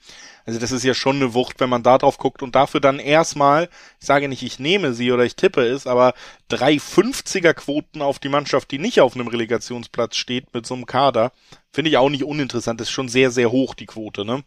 [0.45, 2.99] Also das ist ja schon eine Wucht, wenn man da drauf guckt und dafür dann
[2.99, 3.69] erstmal,
[3.99, 6.13] ich sage nicht, ich nehme sie oder ich tippe es, aber
[6.47, 10.85] drei 50er Quoten auf die Mannschaft, die nicht auf einem Relegationsplatz steht mit so einem
[10.85, 11.31] Kader,
[11.71, 12.81] finde ich auch nicht uninteressant.
[12.81, 14.43] Das ist schon sehr, sehr hoch, die Quote, ne?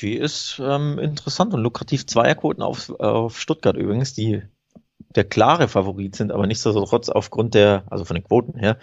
[0.00, 2.06] Die ist ähm, interessant und lukrativ.
[2.06, 4.42] Zweierquoten auf, auf Stuttgart übrigens, die
[5.16, 8.78] der klare Favorit sind, aber nichtsdestotrotz aufgrund der, also von den Quoten her,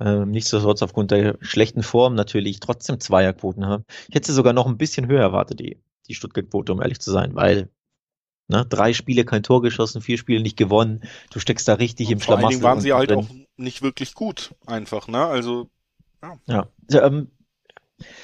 [0.00, 3.84] äh, nichtsdestotrotz aufgrund der schlechten Form natürlich trotzdem Zweierquoten haben.
[4.08, 7.12] Ich hätte sie sogar noch ein bisschen höher erwartet, die, die Stuttgart-Quote, um ehrlich zu
[7.12, 7.70] sein, weil
[8.48, 12.14] ne, drei Spiele kein Tor geschossen, vier Spiele nicht gewonnen, du steckst da richtig und
[12.14, 12.60] im Schlamassel.
[12.60, 13.18] Vor allen Dingen waren sie halt drin.
[13.18, 15.70] auch nicht wirklich gut, einfach, ne, also,
[16.22, 16.68] ja.
[16.90, 17.06] ja.
[17.06, 17.30] Ähm,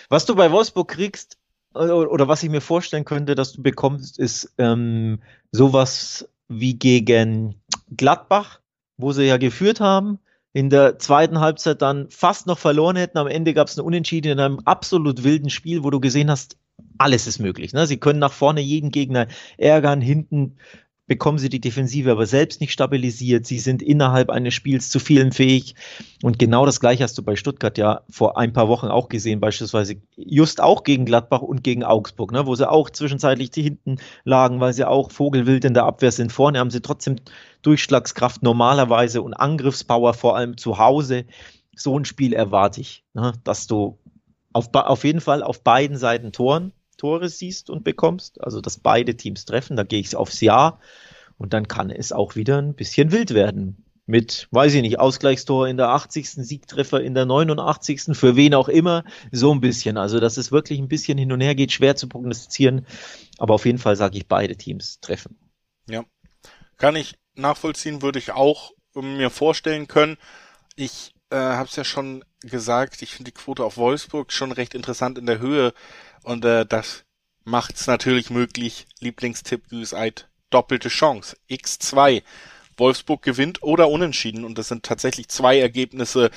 [0.09, 1.39] was du bei Wolfsburg kriegst,
[1.75, 5.21] oder was ich mir vorstellen könnte, dass du bekommst, ist ähm,
[5.51, 7.55] sowas wie gegen
[7.97, 8.61] Gladbach,
[8.97, 10.19] wo sie ja geführt haben,
[10.53, 13.19] in der zweiten Halbzeit dann fast noch verloren hätten.
[13.19, 16.59] Am Ende gab es ein Unentschieden in einem absolut wilden Spiel, wo du gesehen hast,
[16.99, 17.73] alles ist möglich.
[17.73, 17.87] Ne?
[17.87, 20.57] Sie können nach vorne jeden Gegner ärgern, hinten
[21.13, 23.45] bekommen sie die Defensive aber selbst nicht stabilisiert.
[23.47, 25.75] Sie sind innerhalb eines Spiels zu vielen fähig.
[26.23, 29.39] Und genau das gleiche hast du bei Stuttgart ja vor ein paar Wochen auch gesehen,
[29.39, 34.59] beispielsweise just auch gegen Gladbach und gegen Augsburg, ne, wo sie auch zwischenzeitlich hinten lagen,
[34.61, 36.33] weil sie auch vogelwild in der Abwehr sind.
[36.33, 37.17] Vorne haben sie trotzdem
[37.61, 41.27] Durchschlagskraft normalerweise und Angriffspower vor allem zu Hause.
[41.77, 43.99] So ein Spiel erwarte ich, ne, dass du
[44.55, 49.17] auf, auf jeden Fall auf beiden Seiten Toren Tore siehst und bekommst, also dass beide
[49.17, 50.79] Teams treffen, da gehe ich aufs Jahr
[51.37, 53.85] und dann kann es auch wieder ein bisschen wild werden.
[54.07, 56.31] Mit, weiß ich nicht, Ausgleichstor in der 80.
[56.31, 58.17] Siegtreffer in der 89.
[58.17, 59.97] für wen auch immer, so ein bisschen.
[59.97, 62.87] Also, dass es wirklich ein bisschen hin und her geht, schwer zu prognostizieren.
[63.39, 65.37] Aber auf jeden Fall sage ich, beide Teams treffen.
[65.89, 66.05] Ja.
[66.77, 70.19] Kann ich nachvollziehen, würde ich auch mir vorstellen können.
[70.77, 74.75] Ich äh, habe es ja schon gesagt, ich finde die Quote auf Wolfsburg schon recht
[74.75, 75.73] interessant in der Höhe
[76.23, 77.05] und äh, das
[77.45, 78.87] macht es natürlich möglich.
[79.01, 79.63] Lieblingstipp
[79.93, 82.23] Eid, doppelte Chance x2.
[82.77, 86.31] Wolfsburg gewinnt oder unentschieden und das sind tatsächlich zwei Ergebnisse,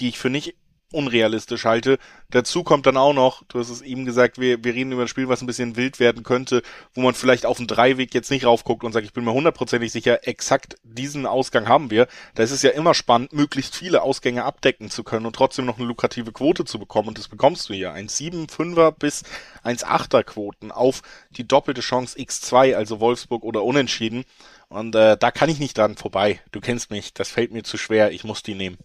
[0.00, 0.54] die ich für nicht
[0.92, 1.98] unrealistisch halte.
[2.30, 5.08] Dazu kommt dann auch noch, du hast es eben gesagt, wir, wir reden über ein
[5.08, 6.62] Spiel, was ein bisschen wild werden könnte,
[6.94, 9.92] wo man vielleicht auf den Dreiweg jetzt nicht raufguckt und sagt, ich bin mir hundertprozentig
[9.92, 12.06] sicher, exakt diesen Ausgang haben wir.
[12.34, 15.78] Da ist es ja immer spannend, möglichst viele Ausgänge abdecken zu können und trotzdem noch
[15.78, 17.08] eine lukrative Quote zu bekommen.
[17.08, 17.92] Und das bekommst du hier.
[17.92, 19.22] Ein 7, 5er bis
[19.62, 24.24] 1, 8er Quoten auf die doppelte Chance X2, also Wolfsburg oder Unentschieden.
[24.68, 26.40] Und äh, da kann ich nicht dran vorbei.
[26.50, 28.78] Du kennst mich, das fällt mir zu schwer, ich muss die nehmen.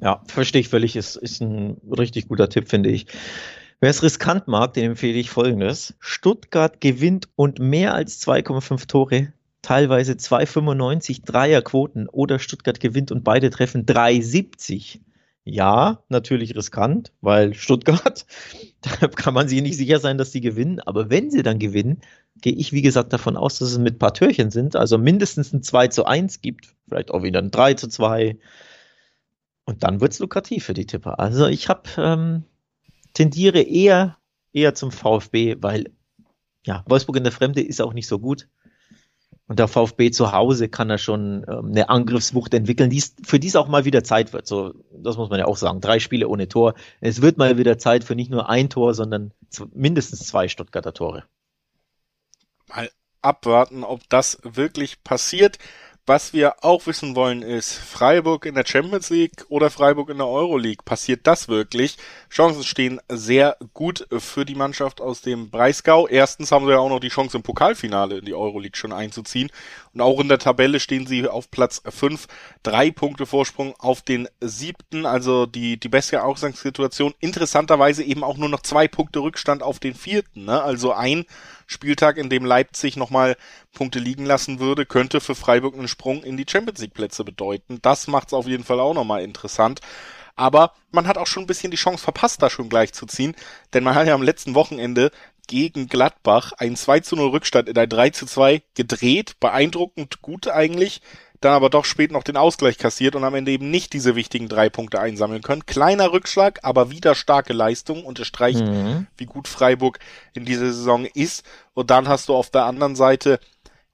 [0.00, 0.96] Ja, verstehe ich völlig.
[0.96, 3.06] Ist, ist ein richtig guter Tipp, finde ich.
[3.80, 5.94] Wer es riskant mag, den empfehle ich folgendes.
[5.98, 9.32] Stuttgart gewinnt und mehr als 2,5 Tore,
[9.62, 15.00] teilweise 2,95 Dreierquoten oder Stuttgart gewinnt und beide treffen 3,70.
[15.44, 18.26] Ja, natürlich riskant, weil Stuttgart,
[18.80, 20.80] da kann man sich nicht sicher sein, dass sie gewinnen.
[20.80, 22.00] Aber wenn sie dann gewinnen,
[22.40, 24.74] gehe ich, wie gesagt, davon aus, dass es mit ein paar Türchen sind.
[24.74, 28.38] Also mindestens ein 2 zu 1 gibt, vielleicht auch wieder ein 3 zu 2
[29.66, 31.20] und dann wird's lukrativ für die Tipper.
[31.20, 32.44] Also ich habe ähm,
[33.12, 34.16] tendiere eher
[34.52, 35.92] eher zum VfB, weil
[36.64, 38.48] ja Wolfsburg in der Fremde ist auch nicht so gut.
[39.48, 43.54] Und der VfB zu Hause kann er schon ähm, eine Angriffswucht entwickeln, die für dies
[43.54, 44.46] auch mal wieder Zeit wird.
[44.46, 45.80] So, das muss man ja auch sagen.
[45.80, 46.74] Drei Spiele ohne Tor.
[47.00, 49.32] Es wird mal wieder Zeit für nicht nur ein Tor, sondern
[49.72, 51.24] mindestens zwei Stuttgarter Tore.
[52.68, 52.90] Mal
[53.22, 55.58] abwarten, ob das wirklich passiert.
[56.08, 60.28] Was wir auch wissen wollen ist, Freiburg in der Champions League oder Freiburg in der
[60.28, 60.84] Euroleague.
[60.84, 61.96] Passiert das wirklich?
[62.30, 66.06] Chancen stehen sehr gut für die Mannschaft aus dem Breisgau.
[66.06, 69.50] Erstens haben sie ja auch noch die Chance im Pokalfinale in die Euroleague schon einzuziehen.
[69.94, 72.28] Und auch in der Tabelle stehen sie auf Platz 5.
[72.62, 75.06] Drei Punkte Vorsprung auf den siebten.
[75.06, 77.14] Also die, die bessere Ausgangssituation.
[77.18, 80.44] Interessanterweise eben auch nur noch zwei Punkte Rückstand auf den vierten.
[80.44, 80.62] Ne?
[80.62, 81.24] Also ein
[81.66, 83.36] Spieltag, in dem Leipzig nochmal
[83.72, 87.78] Punkte liegen lassen würde, könnte für Freiburg einen Sprung in die Champions League Plätze bedeuten.
[87.82, 89.80] Das macht es auf jeden Fall auch nochmal interessant.
[90.36, 93.34] Aber man hat auch schon ein bisschen die Chance verpasst, da schon gleich zu ziehen,
[93.72, 95.10] denn man hat ja am letzten Wochenende
[95.46, 100.48] gegen Gladbach einen 2 zu 0 Rückstand in ein 3 zu 2 gedreht, beeindruckend gut
[100.48, 101.00] eigentlich,
[101.40, 104.48] dann aber doch spät noch den Ausgleich kassiert und am Ende eben nicht diese wichtigen
[104.48, 105.66] drei Punkte einsammeln können.
[105.66, 109.06] Kleiner Rückschlag, aber wieder starke Leistung, unterstreicht, mhm.
[109.16, 109.98] wie gut Freiburg
[110.34, 111.44] in dieser Saison ist.
[111.74, 113.38] Und dann hast du auf der anderen Seite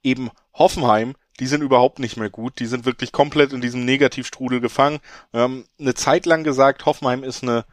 [0.02, 2.58] eben Hoffenheim, die sind überhaupt nicht mehr gut.
[2.60, 5.00] Die sind wirklich komplett in diesem Negativstrudel gefangen.
[5.32, 7.64] Wir haben eine Zeit lang gesagt, Hoffenheim ist eine,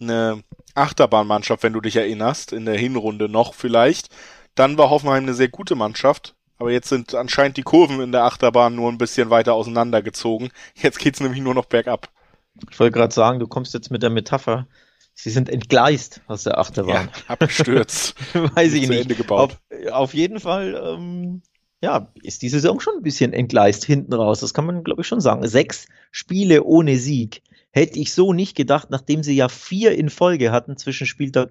[0.00, 0.42] eine
[0.74, 4.08] Achterbahnmannschaft, wenn du dich erinnerst, in der Hinrunde noch vielleicht.
[4.54, 8.24] Dann war Hoffenheim eine sehr gute Mannschaft, aber jetzt sind anscheinend die Kurven in der
[8.24, 10.50] Achterbahn nur ein bisschen weiter auseinandergezogen.
[10.74, 12.10] Jetzt geht's nämlich nur noch bergab.
[12.70, 14.66] Ich wollte gerade sagen, du kommst jetzt mit der Metapher.
[15.14, 17.08] Sie sind entgleist aus der Achterbahn.
[17.12, 18.14] Ja, abgestürzt.
[18.54, 19.30] Weiß ich nicht.
[19.30, 21.42] Auf, auf, jeden Fall, ähm,
[21.80, 24.40] ja, ist die Saison schon ein bisschen entgleist hinten raus.
[24.40, 25.46] Das kann man, glaube ich, schon sagen.
[25.46, 27.42] Sechs Spiele ohne Sieg.
[27.70, 31.50] Hätte ich so nicht gedacht, nachdem sie ja vier in Folge hatten zwischen Spieltag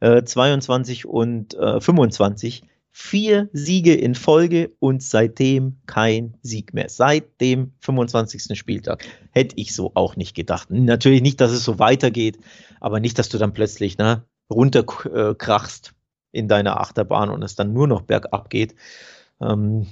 [0.00, 2.64] äh, 22 und äh, 25
[2.96, 6.88] vier Siege in Folge und seitdem kein Sieg mehr.
[6.88, 8.56] Seit dem 25.
[8.56, 9.04] Spieltag.
[9.32, 10.70] Hätte ich so auch nicht gedacht.
[10.70, 12.38] Natürlich nicht, dass es so weitergeht,
[12.78, 15.92] aber nicht, dass du dann plötzlich ne, runterkrachst
[16.30, 18.76] in deiner Achterbahn und es dann nur noch bergab geht.
[19.40, 19.88] Ähm,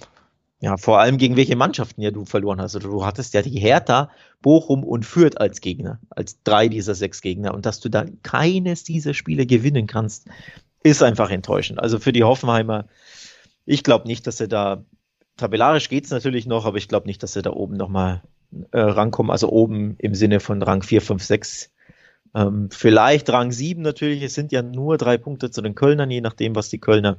[0.60, 2.76] ja, vor allem gegen welche Mannschaften ja du verloren hast.
[2.76, 4.10] Also du hattest ja die Hertha,
[4.42, 7.52] Bochum und Fürth als Gegner, als drei dieser sechs Gegner.
[7.52, 10.28] Und dass du da keines dieser Spiele gewinnen kannst,
[10.82, 11.78] ist einfach enttäuschend.
[11.78, 12.86] Also für die Hoffenheimer,
[13.64, 14.84] ich glaube nicht, dass sie da,
[15.36, 18.22] tabellarisch geht's natürlich noch, aber ich glaube nicht, dass sie da oben nochmal
[18.72, 19.30] äh, rankommen.
[19.30, 21.70] Also oben im Sinne von Rang 4, 5, 6.
[22.34, 24.22] Ähm, vielleicht Rang 7 natürlich.
[24.22, 27.18] Es sind ja nur drei Punkte zu den Kölnern, je nachdem, was die Kölner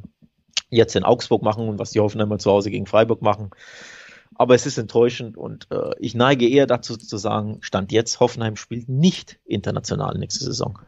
[0.69, 3.51] jetzt in Augsburg machen und was die Hoffenheimer zu Hause gegen Freiburg machen.
[4.35, 8.55] Aber es ist enttäuschend und äh, ich neige eher dazu zu sagen, Stand jetzt, Hoffenheim
[8.55, 10.79] spielt nicht international nächste Saison.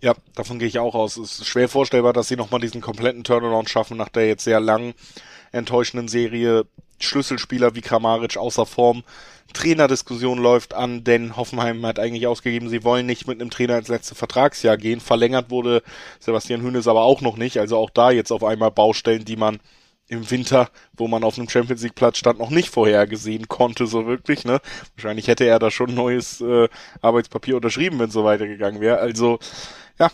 [0.00, 1.16] Ja, davon gehe ich auch aus.
[1.16, 4.60] Es ist schwer vorstellbar, dass sie nochmal diesen kompletten Turnaround schaffen nach der jetzt sehr
[4.60, 4.94] langen,
[5.52, 6.66] enttäuschenden Serie.
[7.00, 9.04] Schlüsselspieler wie Kramaric außer Form.
[9.54, 13.88] Trainerdiskussion läuft an, denn Hoffenheim hat eigentlich ausgegeben, sie wollen nicht mit einem Trainer ins
[13.88, 15.00] letzte Vertragsjahr gehen.
[15.00, 15.82] Verlängert wurde
[16.20, 17.58] Sebastian Hünes aber auch noch nicht.
[17.58, 19.58] Also auch da jetzt auf einmal Baustellen, die man
[20.08, 24.06] im Winter, wo man auf einem Champions League Platz stand, noch nicht vorhergesehen konnte, so
[24.06, 24.60] wirklich, ne?
[24.96, 26.68] Wahrscheinlich hätte er da schon neues äh,
[27.02, 28.98] Arbeitspapier unterschrieben, wenn es so weitergegangen wäre.
[28.98, 29.38] Also,
[29.98, 30.10] ja,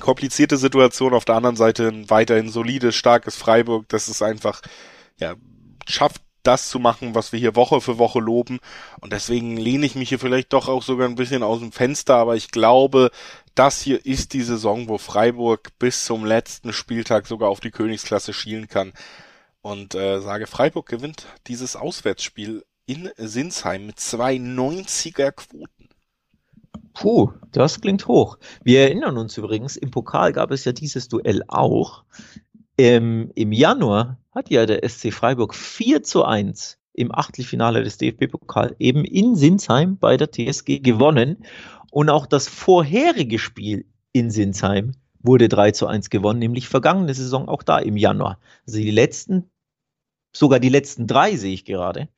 [0.00, 1.14] komplizierte Situation.
[1.14, 4.60] Auf der anderen Seite ein weiterhin solides, starkes Freiburg, das ist einfach,
[5.18, 5.34] ja,
[5.86, 8.58] schafft das zu machen, was wir hier Woche für Woche loben.
[9.00, 12.16] Und deswegen lehne ich mich hier vielleicht doch auch sogar ein bisschen aus dem Fenster,
[12.16, 13.10] aber ich glaube,
[13.54, 18.32] das hier ist die Saison, wo Freiburg bis zum letzten Spieltag sogar auf die Königsklasse
[18.32, 18.92] schielen kann.
[19.60, 25.77] Und äh, sage, Freiburg gewinnt dieses Auswärtsspiel in Sinsheim mit zwei 90er Quoten.
[27.00, 28.38] Puh, das klingt hoch.
[28.64, 32.02] Wir erinnern uns übrigens, im Pokal gab es ja dieses Duell auch.
[32.76, 38.74] Ähm, Im Januar hat ja der SC Freiburg 4 zu 1 im Achtelfinale des DFB-Pokal
[38.80, 41.44] eben in Sinsheim bei der TSG gewonnen.
[41.92, 47.48] Und auch das vorherige Spiel in Sinsheim wurde 3 zu 1 gewonnen, nämlich vergangene Saison
[47.48, 48.40] auch da im Januar.
[48.66, 49.48] Also die letzten,
[50.32, 52.08] sogar die letzten drei sehe ich gerade.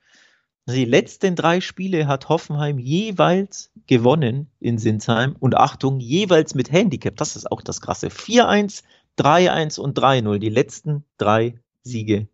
[0.70, 6.70] Also die letzten drei Spiele hat Hoffenheim jeweils gewonnen in Sinsheim und Achtung, jeweils mit
[6.70, 7.16] Handicap.
[7.16, 8.06] Das ist auch das Krasse.
[8.06, 8.84] 4-1,
[9.18, 10.38] 3-1 und 3-0.
[10.38, 12.28] Die letzten drei Siege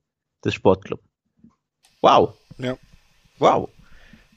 [0.45, 1.03] des Sportclubs.
[2.03, 2.34] Wow.
[2.59, 2.76] Ja.
[3.39, 3.70] Wow.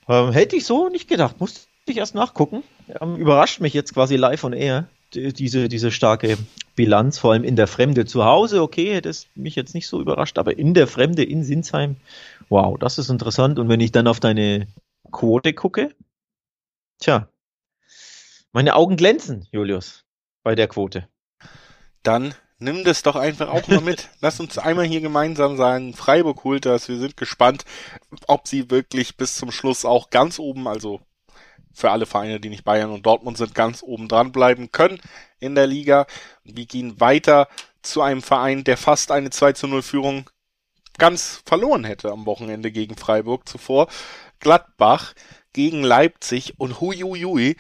[0.08, 1.42] Ähm, hätte ich so nicht gedacht.
[1.42, 2.64] Musste ich erst nachgucken.
[3.02, 6.38] Ähm, überrascht mich jetzt quasi live on air, die, diese, diese starke
[6.78, 8.06] Bilanz, vor allem in der Fremde.
[8.06, 11.44] Zu Hause, okay, hätte es mich jetzt nicht so überrascht, aber in der Fremde in
[11.44, 11.98] Sinsheim,
[12.50, 13.60] wow, das ist interessant.
[13.60, 14.68] Und wenn ich dann auf deine
[15.12, 15.96] Quote gucke,
[17.00, 17.30] tja,
[18.52, 20.06] meine Augen glänzen, Julius,
[20.44, 21.08] bei der Quote.
[22.04, 24.10] Dann nimm das doch einfach auch mal mit.
[24.22, 26.90] Lass uns einmal hier gemeinsam sagen, Freiburg holt das.
[26.90, 27.66] Wir sind gespannt,
[28.28, 31.02] ob sie wirklich bis zum Schluss auch ganz oben, also
[31.72, 35.00] für alle Vereine, die nicht Bayern und Dortmund sind, ganz oben dran bleiben können
[35.40, 36.08] in der Liga.
[36.44, 37.48] Wir gehen weiter
[37.82, 40.30] zu einem Verein, der fast eine 2 zu 0 Führung
[41.00, 43.88] ganz verloren hätte am Wochenende gegen Freiburg zuvor.
[44.40, 45.14] Gladbach
[45.54, 47.56] gegen Leipzig und huiuiui,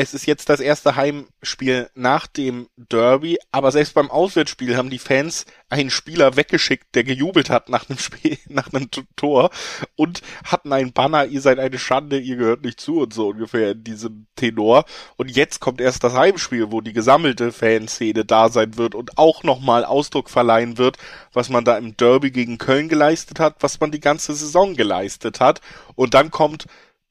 [0.00, 4.98] es ist jetzt das erste Heimspiel nach dem Derby, aber selbst beim Auswärtsspiel haben die
[4.98, 9.50] Fans einen Spieler weggeschickt, der gejubelt hat nach einem Spiel, nach einem Tor
[9.96, 13.72] und hatten einen Banner, ihr seid eine Schande, ihr gehört nicht zu und so ungefähr
[13.72, 14.86] in diesem Tenor.
[15.18, 19.42] Und jetzt kommt erst das Heimspiel, wo die gesammelte Fanszene da sein wird und auch
[19.42, 20.96] nochmal Ausdruck verleihen wird,
[21.34, 25.40] was man da im Derby gegen Köln geleistet hat, was man die ganze Saison geleistet
[25.40, 25.60] hat.
[25.94, 26.64] Und dann kommt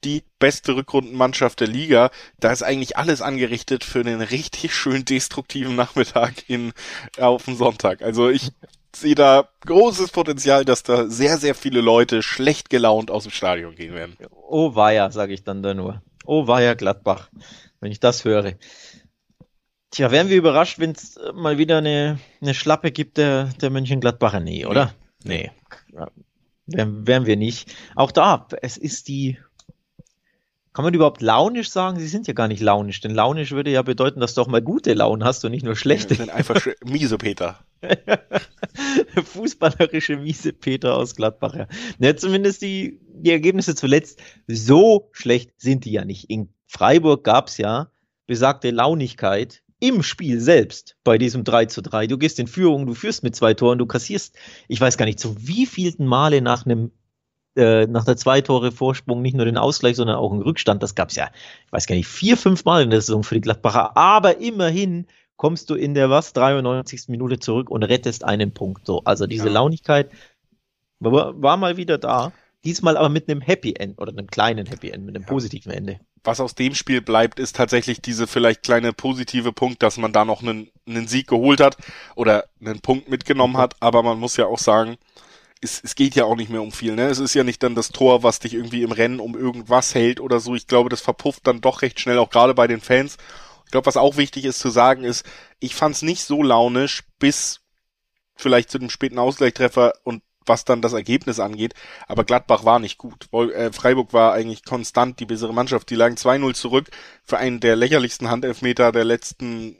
[0.04, 2.10] die beste Rückrundenmannschaft der Liga.
[2.38, 6.72] Da ist eigentlich alles angerichtet für einen richtig schön destruktiven Nachmittag in,
[7.18, 8.02] auf dem Sonntag.
[8.02, 8.50] Also ich
[8.94, 13.74] sehe da großes Potenzial, dass da sehr, sehr viele Leute schlecht gelaunt aus dem Stadion
[13.74, 14.16] gehen werden.
[14.32, 16.02] Oh weia, sage ich dann da nur.
[16.24, 17.30] Oh weia, Gladbach,
[17.80, 18.54] wenn ich das höre.
[19.90, 24.40] Tja, wären wir überrascht, wenn es mal wieder eine, eine Schlappe gibt der, der Mönchengladbacher?
[24.40, 24.94] Nee, oder?
[25.24, 25.50] Nee.
[25.92, 26.06] nee.
[26.66, 27.74] Wären, wären wir nicht.
[27.96, 29.38] Auch da, es ist die
[30.72, 31.98] kann man überhaupt launisch sagen?
[31.98, 34.62] Sie sind ja gar nicht launisch, denn launisch würde ja bedeuten, dass du auch mal
[34.62, 36.14] gute Laune hast und nicht nur schlechte.
[36.14, 37.58] Ja, sind einfach miese Peter.
[39.24, 41.54] Fußballerische miese Peter aus Gladbach.
[41.54, 41.66] Ja.
[41.98, 46.30] ja, zumindest die, die Ergebnisse zuletzt, so schlecht sind die ja nicht.
[46.30, 47.90] In Freiburg gab's ja
[48.26, 52.06] besagte Launigkeit im Spiel selbst bei diesem 3 zu 3.
[52.06, 54.36] Du gehst in Führung, du führst mit zwei Toren, du kassierst,
[54.68, 56.92] ich weiß gar nicht, zu wievielten Male nach einem
[57.60, 60.82] äh, nach der zwei Tore Vorsprung nicht nur den Ausgleich, sondern auch einen Rückstand.
[60.82, 61.30] Das gab es ja,
[61.66, 63.96] ich weiß gar nicht, vier, fünf Mal in der Saison für die Gladbacher.
[63.96, 65.06] Aber immerhin
[65.36, 67.08] kommst du in der was 93.
[67.08, 68.86] Minute zurück und rettest einen Punkt.
[68.86, 69.52] So, also diese ja.
[69.52, 70.10] Launigkeit
[70.98, 72.32] war, war, mal wieder da.
[72.64, 75.28] Diesmal aber mit einem Happy End oder einem kleinen Happy End, mit einem ja.
[75.28, 75.98] positiven Ende.
[76.24, 80.26] Was aus dem Spiel bleibt, ist tatsächlich diese vielleicht kleine positive Punkt, dass man da
[80.26, 81.78] noch einen, einen Sieg geholt hat
[82.16, 83.76] oder einen Punkt mitgenommen hat.
[83.80, 84.98] Aber man muss ja auch sagen,
[85.60, 87.08] es, es geht ja auch nicht mehr um viel, ne?
[87.08, 90.20] Es ist ja nicht dann das Tor, was dich irgendwie im Rennen um irgendwas hält
[90.20, 90.54] oder so.
[90.54, 93.18] Ich glaube, das verpufft dann doch recht schnell, auch gerade bei den Fans.
[93.66, 95.24] Ich glaube, was auch wichtig ist zu sagen ist,
[95.60, 97.60] ich fand's nicht so launisch bis
[98.36, 101.74] vielleicht zu dem späten Ausgleichstreffer und was dann das Ergebnis angeht.
[102.08, 103.28] Aber Gladbach war nicht gut.
[103.32, 105.90] Äh, Freiburg war eigentlich konstant die bessere Mannschaft.
[105.90, 106.90] Die lagen 2-0 zurück
[107.22, 109.76] für einen der lächerlichsten Handelfmeter der letzten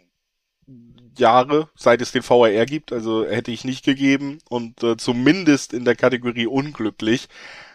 [1.17, 2.93] Jahre, seit es den VAR gibt.
[2.93, 7.29] Also hätte ich nicht gegeben und äh, zumindest in der Kategorie unglücklich.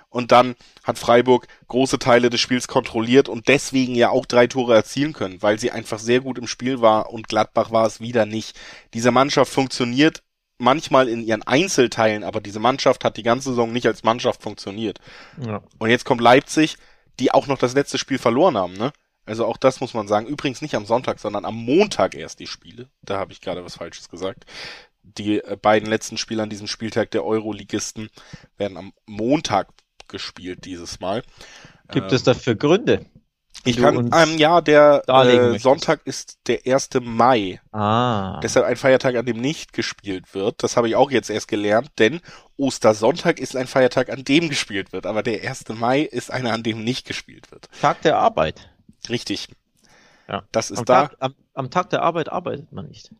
[0.10, 4.74] Und dann hat Freiburg große Teile des Spiels kontrolliert und deswegen ja auch drei Tore
[4.74, 8.26] erzielen können, weil sie einfach sehr gut im Spiel war und Gladbach war es wieder
[8.26, 8.58] nicht.
[8.94, 10.24] Diese Mannschaft funktioniert
[10.58, 15.00] manchmal in ihren Einzelteilen, aber diese Mannschaft hat die ganze Saison nicht als Mannschaft funktioniert.
[15.46, 15.62] Ja.
[15.80, 16.78] Und jetzt kommt Leipzig,
[17.20, 18.94] die auch noch das letzte Spiel verloren haben, ne?
[19.26, 20.28] Also auch das muss man sagen.
[20.28, 22.90] Übrigens nicht am Sonntag, sondern am Montag erst die Spiele.
[23.02, 24.46] Da habe ich gerade was Falsches gesagt.
[25.04, 28.10] Die äh, beiden letzten Spiele an diesem Spieltag der Euroligisten
[28.58, 29.70] werden am Montag
[30.08, 31.24] gespielt dieses Mal.
[31.92, 33.06] Gibt ähm, es dafür Gründe?
[33.64, 36.90] Ich kann, ähm, ja, der äh, Sonntag ist der 1.
[37.02, 37.60] Mai.
[37.72, 38.40] Ah.
[38.44, 40.62] Deshalb ein Feiertag, an dem nicht gespielt wird.
[40.62, 42.22] Das habe ich auch jetzt erst gelernt, denn
[42.58, 45.08] Ostersonntag ist ein Feiertag, an dem gespielt wird.
[45.08, 45.70] Aber der 1.
[45.70, 47.70] Mai ist einer, an dem nicht gespielt wird.
[47.82, 48.70] Tag der Arbeit.
[49.10, 49.48] Richtig.
[50.28, 50.44] Ja.
[50.52, 51.08] Das ist am da.
[51.08, 53.12] Tag, am, am Tag der Arbeit arbeitet man nicht.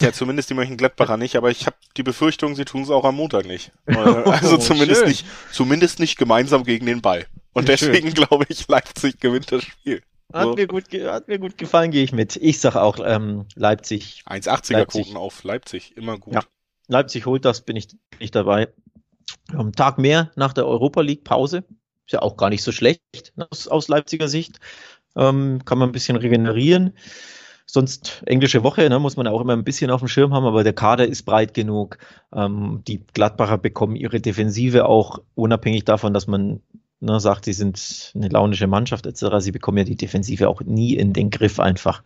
[0.00, 3.16] Ja, zumindest die Mönchengladbacher nicht, aber ich habe die Befürchtung, sie tun es auch am
[3.16, 3.72] Montag nicht.
[3.86, 5.08] Also zumindest schön.
[5.08, 7.26] nicht, zumindest nicht gemeinsam gegen den Ball.
[7.52, 7.76] Und Schön.
[7.78, 10.02] deswegen glaube ich, Leipzig gewinnt das Spiel.
[10.32, 10.54] Hat, So.
[10.54, 12.36] mir gut, hat mir gut gefallen, gehe ich mit.
[12.36, 14.22] Ich sag auch ähm, Leipzig.
[14.26, 15.04] 1,80er Leipzig.
[15.04, 16.34] Quoten auf Leipzig, immer gut.
[16.34, 16.42] Ja.
[16.88, 17.88] Leipzig holt das, bin ich
[18.18, 18.72] nicht dabei.
[19.52, 21.64] Am Tag mehr nach der Europa League Pause.
[22.06, 23.02] Ist ja auch gar nicht so schlecht
[23.50, 24.58] aus, aus Leipziger Sicht.
[25.16, 26.94] Ähm, kann man ein bisschen regenerieren.
[27.66, 30.64] Sonst englische Woche, ne, muss man auch immer ein bisschen auf dem Schirm haben, aber
[30.64, 31.98] der Kader ist breit genug.
[32.34, 36.60] Ähm, die Gladbacher bekommen ihre Defensive auch unabhängig davon, dass man
[37.00, 39.36] ne, sagt, sie sind eine launische Mannschaft etc.
[39.38, 42.02] Sie bekommen ja die Defensive auch nie in den Griff einfach.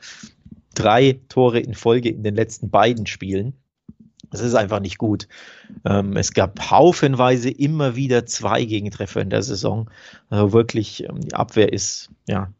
[0.74, 3.54] Drei Tore in Folge in den letzten beiden Spielen.
[4.30, 5.28] Das ist einfach nicht gut.
[5.84, 9.90] Ähm, es gab haufenweise immer wieder zwei Gegentreffer in der Saison.
[10.28, 12.52] Also wirklich, ähm, die Abwehr ist ja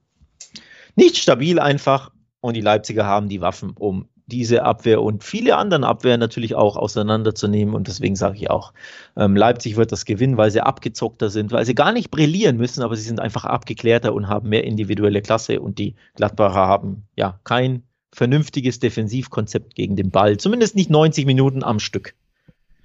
[0.97, 2.11] nicht stabil einfach.
[2.41, 6.77] Und die Leipziger haben die Waffen, um diese Abwehr und viele anderen Abwehren natürlich auch
[6.77, 7.75] auseinanderzunehmen.
[7.75, 8.73] Und deswegen sage ich auch,
[9.17, 12.83] ähm, Leipzig wird das gewinnen, weil sie abgezockter sind, weil sie gar nicht brillieren müssen,
[12.83, 15.61] aber sie sind einfach abgeklärter und haben mehr individuelle Klasse.
[15.61, 20.39] Und die Gladbacher haben ja kein vernünftiges Defensivkonzept gegen den Ball.
[20.39, 22.15] Zumindest nicht 90 Minuten am Stück.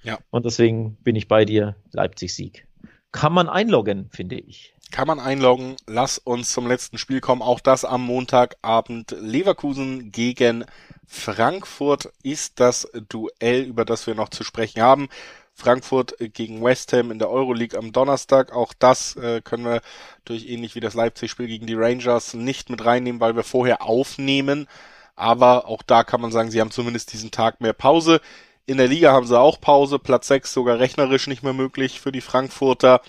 [0.04, 0.20] Ja.
[0.30, 2.68] Und deswegen bin ich bei dir, Leipzig-Sieg.
[3.12, 4.76] Kann man einloggen, finde ich.
[4.92, 5.78] Kann man einloggen.
[5.88, 7.42] Lass uns zum letzten Spiel kommen.
[7.42, 9.16] Auch das am Montagabend.
[9.18, 10.66] Leverkusen gegen
[11.08, 15.08] Frankfurt ist das Duell, über das wir noch zu sprechen haben.
[15.54, 18.52] Frankfurt gegen West Ham in der Euroleague am Donnerstag.
[18.52, 19.82] Auch das äh, können wir
[20.26, 24.68] durch ähnlich wie das Leipzig-Spiel gegen die Rangers nicht mit reinnehmen, weil wir vorher aufnehmen.
[25.16, 28.20] Aber auch da kann man sagen, sie haben zumindest diesen Tag mehr Pause.
[28.66, 30.00] In der Liga haben sie auch Pause.
[30.00, 33.02] Platz 6 sogar rechnerisch nicht mehr möglich für die Frankfurter.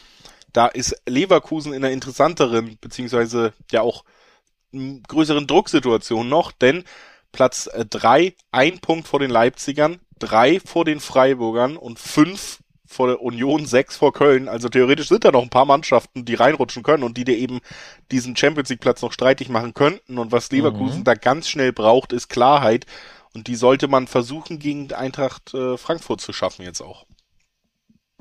[0.53, 4.05] Da ist Leverkusen in einer interessanteren, beziehungsweise ja auch
[4.73, 6.85] größeren Drucksituation noch, denn
[7.31, 13.23] Platz 3, ein Punkt vor den Leipzigern, drei vor den Freiburgern und fünf vor der
[13.23, 14.49] Union, sechs vor Köln.
[14.49, 17.61] Also theoretisch sind da noch ein paar Mannschaften, die reinrutschen können und die dir eben
[18.11, 20.19] diesen Champions League Platz noch streitig machen könnten.
[20.19, 21.05] Und was Leverkusen Mhm.
[21.05, 22.85] da ganz schnell braucht, ist Klarheit.
[23.35, 27.07] Und die sollte man versuchen, gegen Eintracht äh, Frankfurt zu schaffen jetzt auch.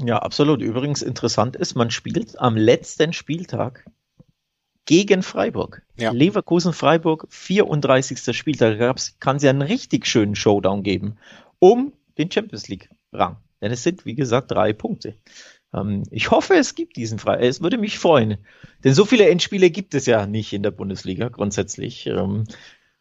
[0.04, 0.62] Ja, absolut.
[0.62, 3.86] Übrigens interessant ist, man spielt am letzten Spieltag
[4.86, 5.84] gegen Freiburg.
[5.98, 6.12] Ja.
[6.12, 8.36] Leverkusen-Freiburg, 34.
[8.36, 8.80] Spieltag.
[8.80, 11.18] Da kann es ja einen richtig schönen Showdown geben
[11.60, 13.38] um den Champions League-Rang.
[13.62, 15.16] Denn es sind, wie gesagt, drei Punkte.
[15.74, 17.38] Ähm, ich hoffe, es gibt diesen Frei.
[17.48, 18.38] Es würde mich freuen.
[18.84, 22.08] Denn so viele Endspiele gibt es ja nicht in der Bundesliga grundsätzlich.
[22.08, 22.46] Ähm,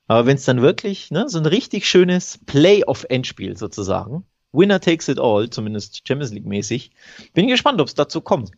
[0.07, 5.19] aber wenn es dann wirklich ne, so ein richtig schönes Playoff-Endspiel sozusagen, Winner takes it
[5.19, 6.91] all, zumindest Champions League-mäßig,
[7.35, 8.51] bin ich gespannt, ob es dazu kommt.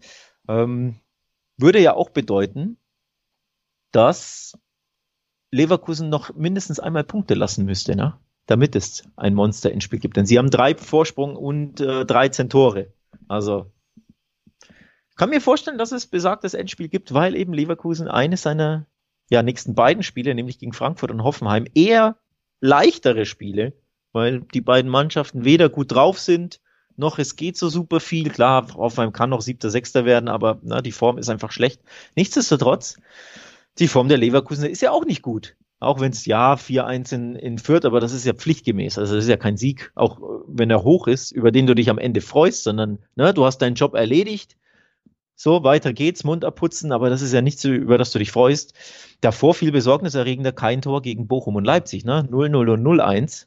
[0.48, 0.96] Ähm,
[1.56, 2.78] würde ja auch bedeuten,
[3.92, 4.58] dass
[5.50, 8.18] Leverkusen noch mindestens einmal Punkte lassen müsste, ne?
[8.46, 10.16] damit es ein Monster-Endspiel gibt.
[10.16, 12.92] Denn sie haben drei Vorsprung und äh, 13 Tore.
[13.28, 13.70] Also
[15.16, 18.86] kann mir vorstellen, dass es besagtes Endspiel gibt, weil eben Leverkusen eines seiner
[19.30, 22.16] ja, nächsten beiden Spiele, nämlich gegen Frankfurt und Hoffenheim, eher
[22.60, 23.74] leichtere Spiele,
[24.12, 26.60] weil die beiden Mannschaften weder gut drauf sind,
[26.96, 28.30] noch es geht so super viel.
[28.30, 31.80] Klar, Hoffenheim kann noch siebter, sechster werden, aber na, die Form ist einfach schlecht.
[32.16, 32.96] Nichtsdestotrotz,
[33.78, 35.56] die Form der Leverkusen ist ja auch nicht gut.
[35.80, 38.98] Auch wenn es ja 4-1 in, in Fürth, aber das ist ja pflichtgemäß.
[38.98, 41.74] Also das ist ja kein Sieg, auch äh, wenn er hoch ist, über den du
[41.74, 44.56] dich am Ende freust, sondern ne, du hast deinen Job erledigt.
[45.34, 48.74] So, weiter geht's, Mund abputzen, aber das ist ja nichts, über das du dich freust.
[49.22, 52.28] Davor viel besorgniserregender, kein Tor gegen Bochum und Leipzig, ne?
[52.30, 53.46] 0-0 und 0-1.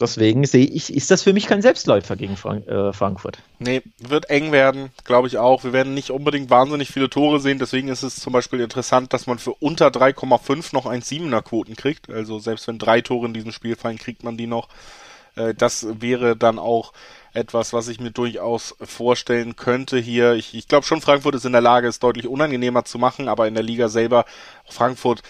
[0.00, 3.38] Deswegen sehe ich, ist das für mich kein Selbstläufer gegen Frank äh, Frankfurt.
[3.58, 5.64] Nee, wird eng werden, glaube ich auch.
[5.64, 9.26] Wir werden nicht unbedingt wahnsinnig viele Tore sehen, deswegen ist es zum Beispiel interessant, dass
[9.26, 12.10] man für unter 3,5 noch 1,7er Quoten kriegt.
[12.10, 14.68] Also selbst wenn drei Tore in diesem Spiel fallen, kriegt man die noch.
[15.36, 16.92] Äh, das wäre dann auch
[17.34, 20.34] etwas, was ich mir durchaus vorstellen könnte hier.
[20.34, 23.46] Ich, ich glaube schon, Frankfurt ist in der Lage, es deutlich unangenehmer zu machen, aber
[23.46, 24.24] in der Liga selber,
[24.68, 25.22] Frankfurt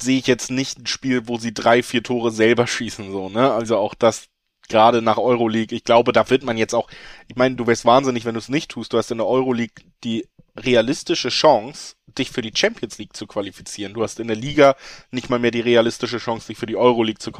[0.00, 3.52] sehe ich jetzt nicht ein Spiel, wo sie drei, vier Tore selber schießen, so, ne?
[3.52, 4.28] Also auch das
[4.68, 5.76] gerade nach Euroleague.
[5.76, 6.90] Ich glaube, da wird man jetzt auch,
[7.26, 8.92] ich meine, du wärst wahnsinnig, wenn du es nicht tust.
[8.92, 13.94] Du hast in der Euroleague die realistische Chance, dich für die Champions League zu qualifizieren.
[13.94, 14.76] Du hast in der Liga
[15.10, 17.32] nicht mal mehr die realistische Chance, dich für die Euroleague zu,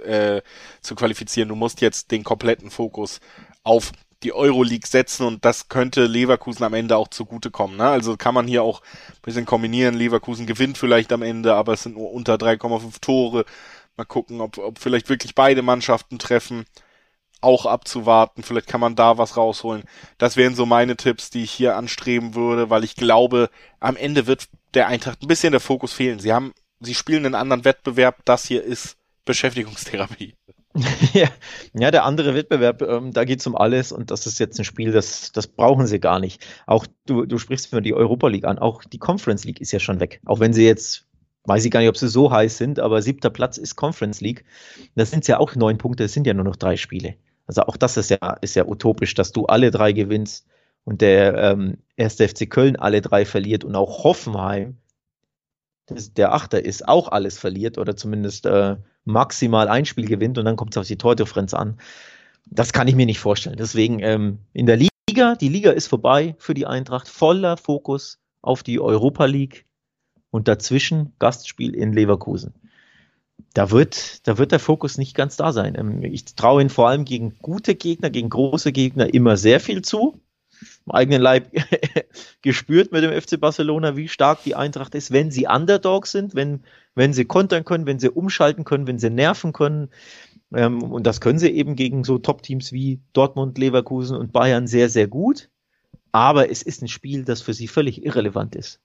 [0.00, 0.42] äh,
[0.80, 1.48] zu qualifizieren.
[1.48, 3.20] Du musst jetzt den kompletten Fokus
[3.62, 3.92] auf
[4.24, 7.76] die Euroleague setzen und das könnte Leverkusen am Ende auch zugutekommen.
[7.76, 7.84] Ne?
[7.84, 9.94] Also kann man hier auch ein bisschen kombinieren.
[9.94, 13.44] Leverkusen gewinnt vielleicht am Ende, aber es sind nur unter 3,5 Tore.
[13.96, 16.64] Mal gucken, ob, ob vielleicht wirklich beide Mannschaften treffen.
[17.40, 18.42] Auch abzuwarten.
[18.42, 19.84] Vielleicht kann man da was rausholen.
[20.16, 23.50] Das wären so meine Tipps, die ich hier anstreben würde, weil ich glaube,
[23.80, 26.18] am Ende wird der Eintracht ein bisschen der Fokus fehlen.
[26.18, 28.24] Sie haben, sie spielen einen anderen Wettbewerb.
[28.24, 28.96] Das hier ist
[29.26, 30.34] Beschäftigungstherapie.
[31.12, 31.28] ja,
[31.72, 34.64] ja, der andere Wettbewerb, ähm, da geht es um alles und das ist jetzt ein
[34.64, 36.44] Spiel, das, das brauchen sie gar nicht.
[36.66, 39.78] Auch du, du sprichst mir die Europa League an, auch die Conference League ist ja
[39.78, 40.20] schon weg.
[40.24, 41.06] Auch wenn sie jetzt,
[41.44, 44.44] weiß ich gar nicht, ob sie so heiß sind, aber siebter Platz ist Conference League.
[44.96, 47.14] Das sind ja auch neun Punkte, das sind ja nur noch drei Spiele.
[47.46, 50.46] Also auch das ist ja, ist ja utopisch, dass du alle drei gewinnst
[50.82, 54.78] und der ähm, erste FC Köln alle drei verliert und auch Hoffenheim,
[55.88, 60.56] der Achter ist, auch alles verliert oder zumindest äh, maximal ein Spiel gewinnt und dann
[60.56, 61.78] kommt es auf die Tordifferenz an.
[62.46, 63.56] Das kann ich mir nicht vorstellen.
[63.56, 68.62] Deswegen ähm, in der Liga, die Liga ist vorbei für die Eintracht, voller Fokus auf
[68.62, 69.64] die Europa League
[70.30, 72.54] und dazwischen Gastspiel in Leverkusen.
[73.52, 75.74] Da wird, da wird der Fokus nicht ganz da sein.
[75.78, 79.82] Ähm, ich traue ihn vor allem gegen gute Gegner, gegen große Gegner immer sehr viel
[79.82, 80.20] zu
[80.86, 81.50] im eigenen Leib
[82.42, 86.62] gespürt mit dem FC Barcelona, wie stark die Eintracht ist, wenn sie Underdogs sind, wenn,
[86.94, 89.88] wenn sie kontern können, wenn sie umschalten können, wenn sie nerven können.
[90.54, 94.88] Ähm, und das können sie eben gegen so Top-Teams wie Dortmund, Leverkusen und Bayern sehr,
[94.88, 95.48] sehr gut.
[96.12, 98.80] Aber es ist ein Spiel, das für sie völlig irrelevant ist.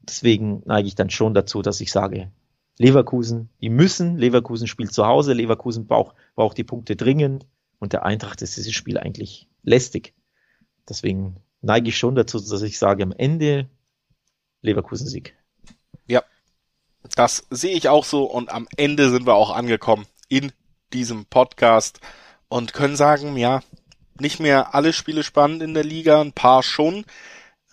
[0.00, 2.30] Deswegen neige ich dann schon dazu, dass ich sage,
[2.78, 7.46] Leverkusen, die müssen, Leverkusen spielt zu Hause, Leverkusen braucht, braucht die Punkte dringend
[7.78, 10.12] und der Eintracht ist dieses Spiel eigentlich lästig.
[10.88, 13.68] Deswegen neige ich schon dazu, dass ich sage, am Ende
[14.62, 15.36] Leverkusen-Sieg.
[16.06, 16.22] Ja,
[17.16, 20.52] das sehe ich auch so und am Ende sind wir auch angekommen in
[20.92, 22.00] diesem Podcast
[22.48, 23.60] und können sagen, ja,
[24.20, 27.04] nicht mehr alle Spiele spannend in der Liga, ein paar schon,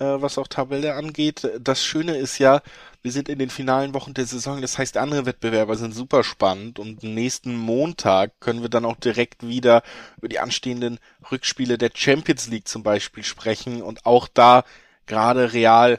[0.06, 1.50] was auch Tabelle angeht.
[1.60, 2.62] Das Schöne ist ja,
[3.02, 6.80] wir sind in den finalen Wochen der Saison, das heißt, andere Wettbewerber sind super spannend
[6.80, 9.84] und nächsten Montag können wir dann auch direkt wieder
[10.18, 11.00] über die anstehenden
[11.32, 14.64] Rückspiele der Champions League zum Beispiel sprechen und auch da
[15.06, 15.98] gerade Real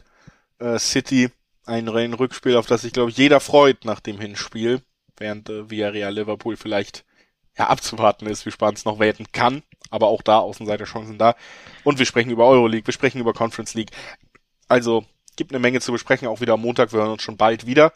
[0.58, 1.30] äh, City
[1.64, 4.82] ein Rückspiel, auf das sich, glaube ich, jeder freut nach dem Hinspiel,
[5.16, 7.04] während äh, Villarreal Liverpool vielleicht
[7.58, 9.62] ja abzuwarten ist, wie spannend es noch werden kann.
[9.90, 11.34] Aber auch da Außenseiterchancen da.
[11.84, 13.90] Und wir sprechen über Euroleague, wir sprechen über Conference League.
[14.68, 15.04] Also
[15.36, 16.92] gibt eine Menge zu besprechen, auch wieder am Montag.
[16.92, 17.92] Wir hören uns schon bald wieder.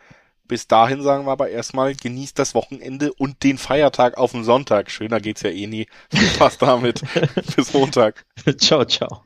[0.48, 4.90] Bis dahin sagen wir aber erstmal, genießt das Wochenende und den Feiertag auf dem Sonntag.
[4.90, 5.88] Schöner geht's ja eh nie.
[6.14, 7.02] Spaß damit.
[7.56, 8.24] Bis Montag.
[8.58, 9.24] ciao, ciao.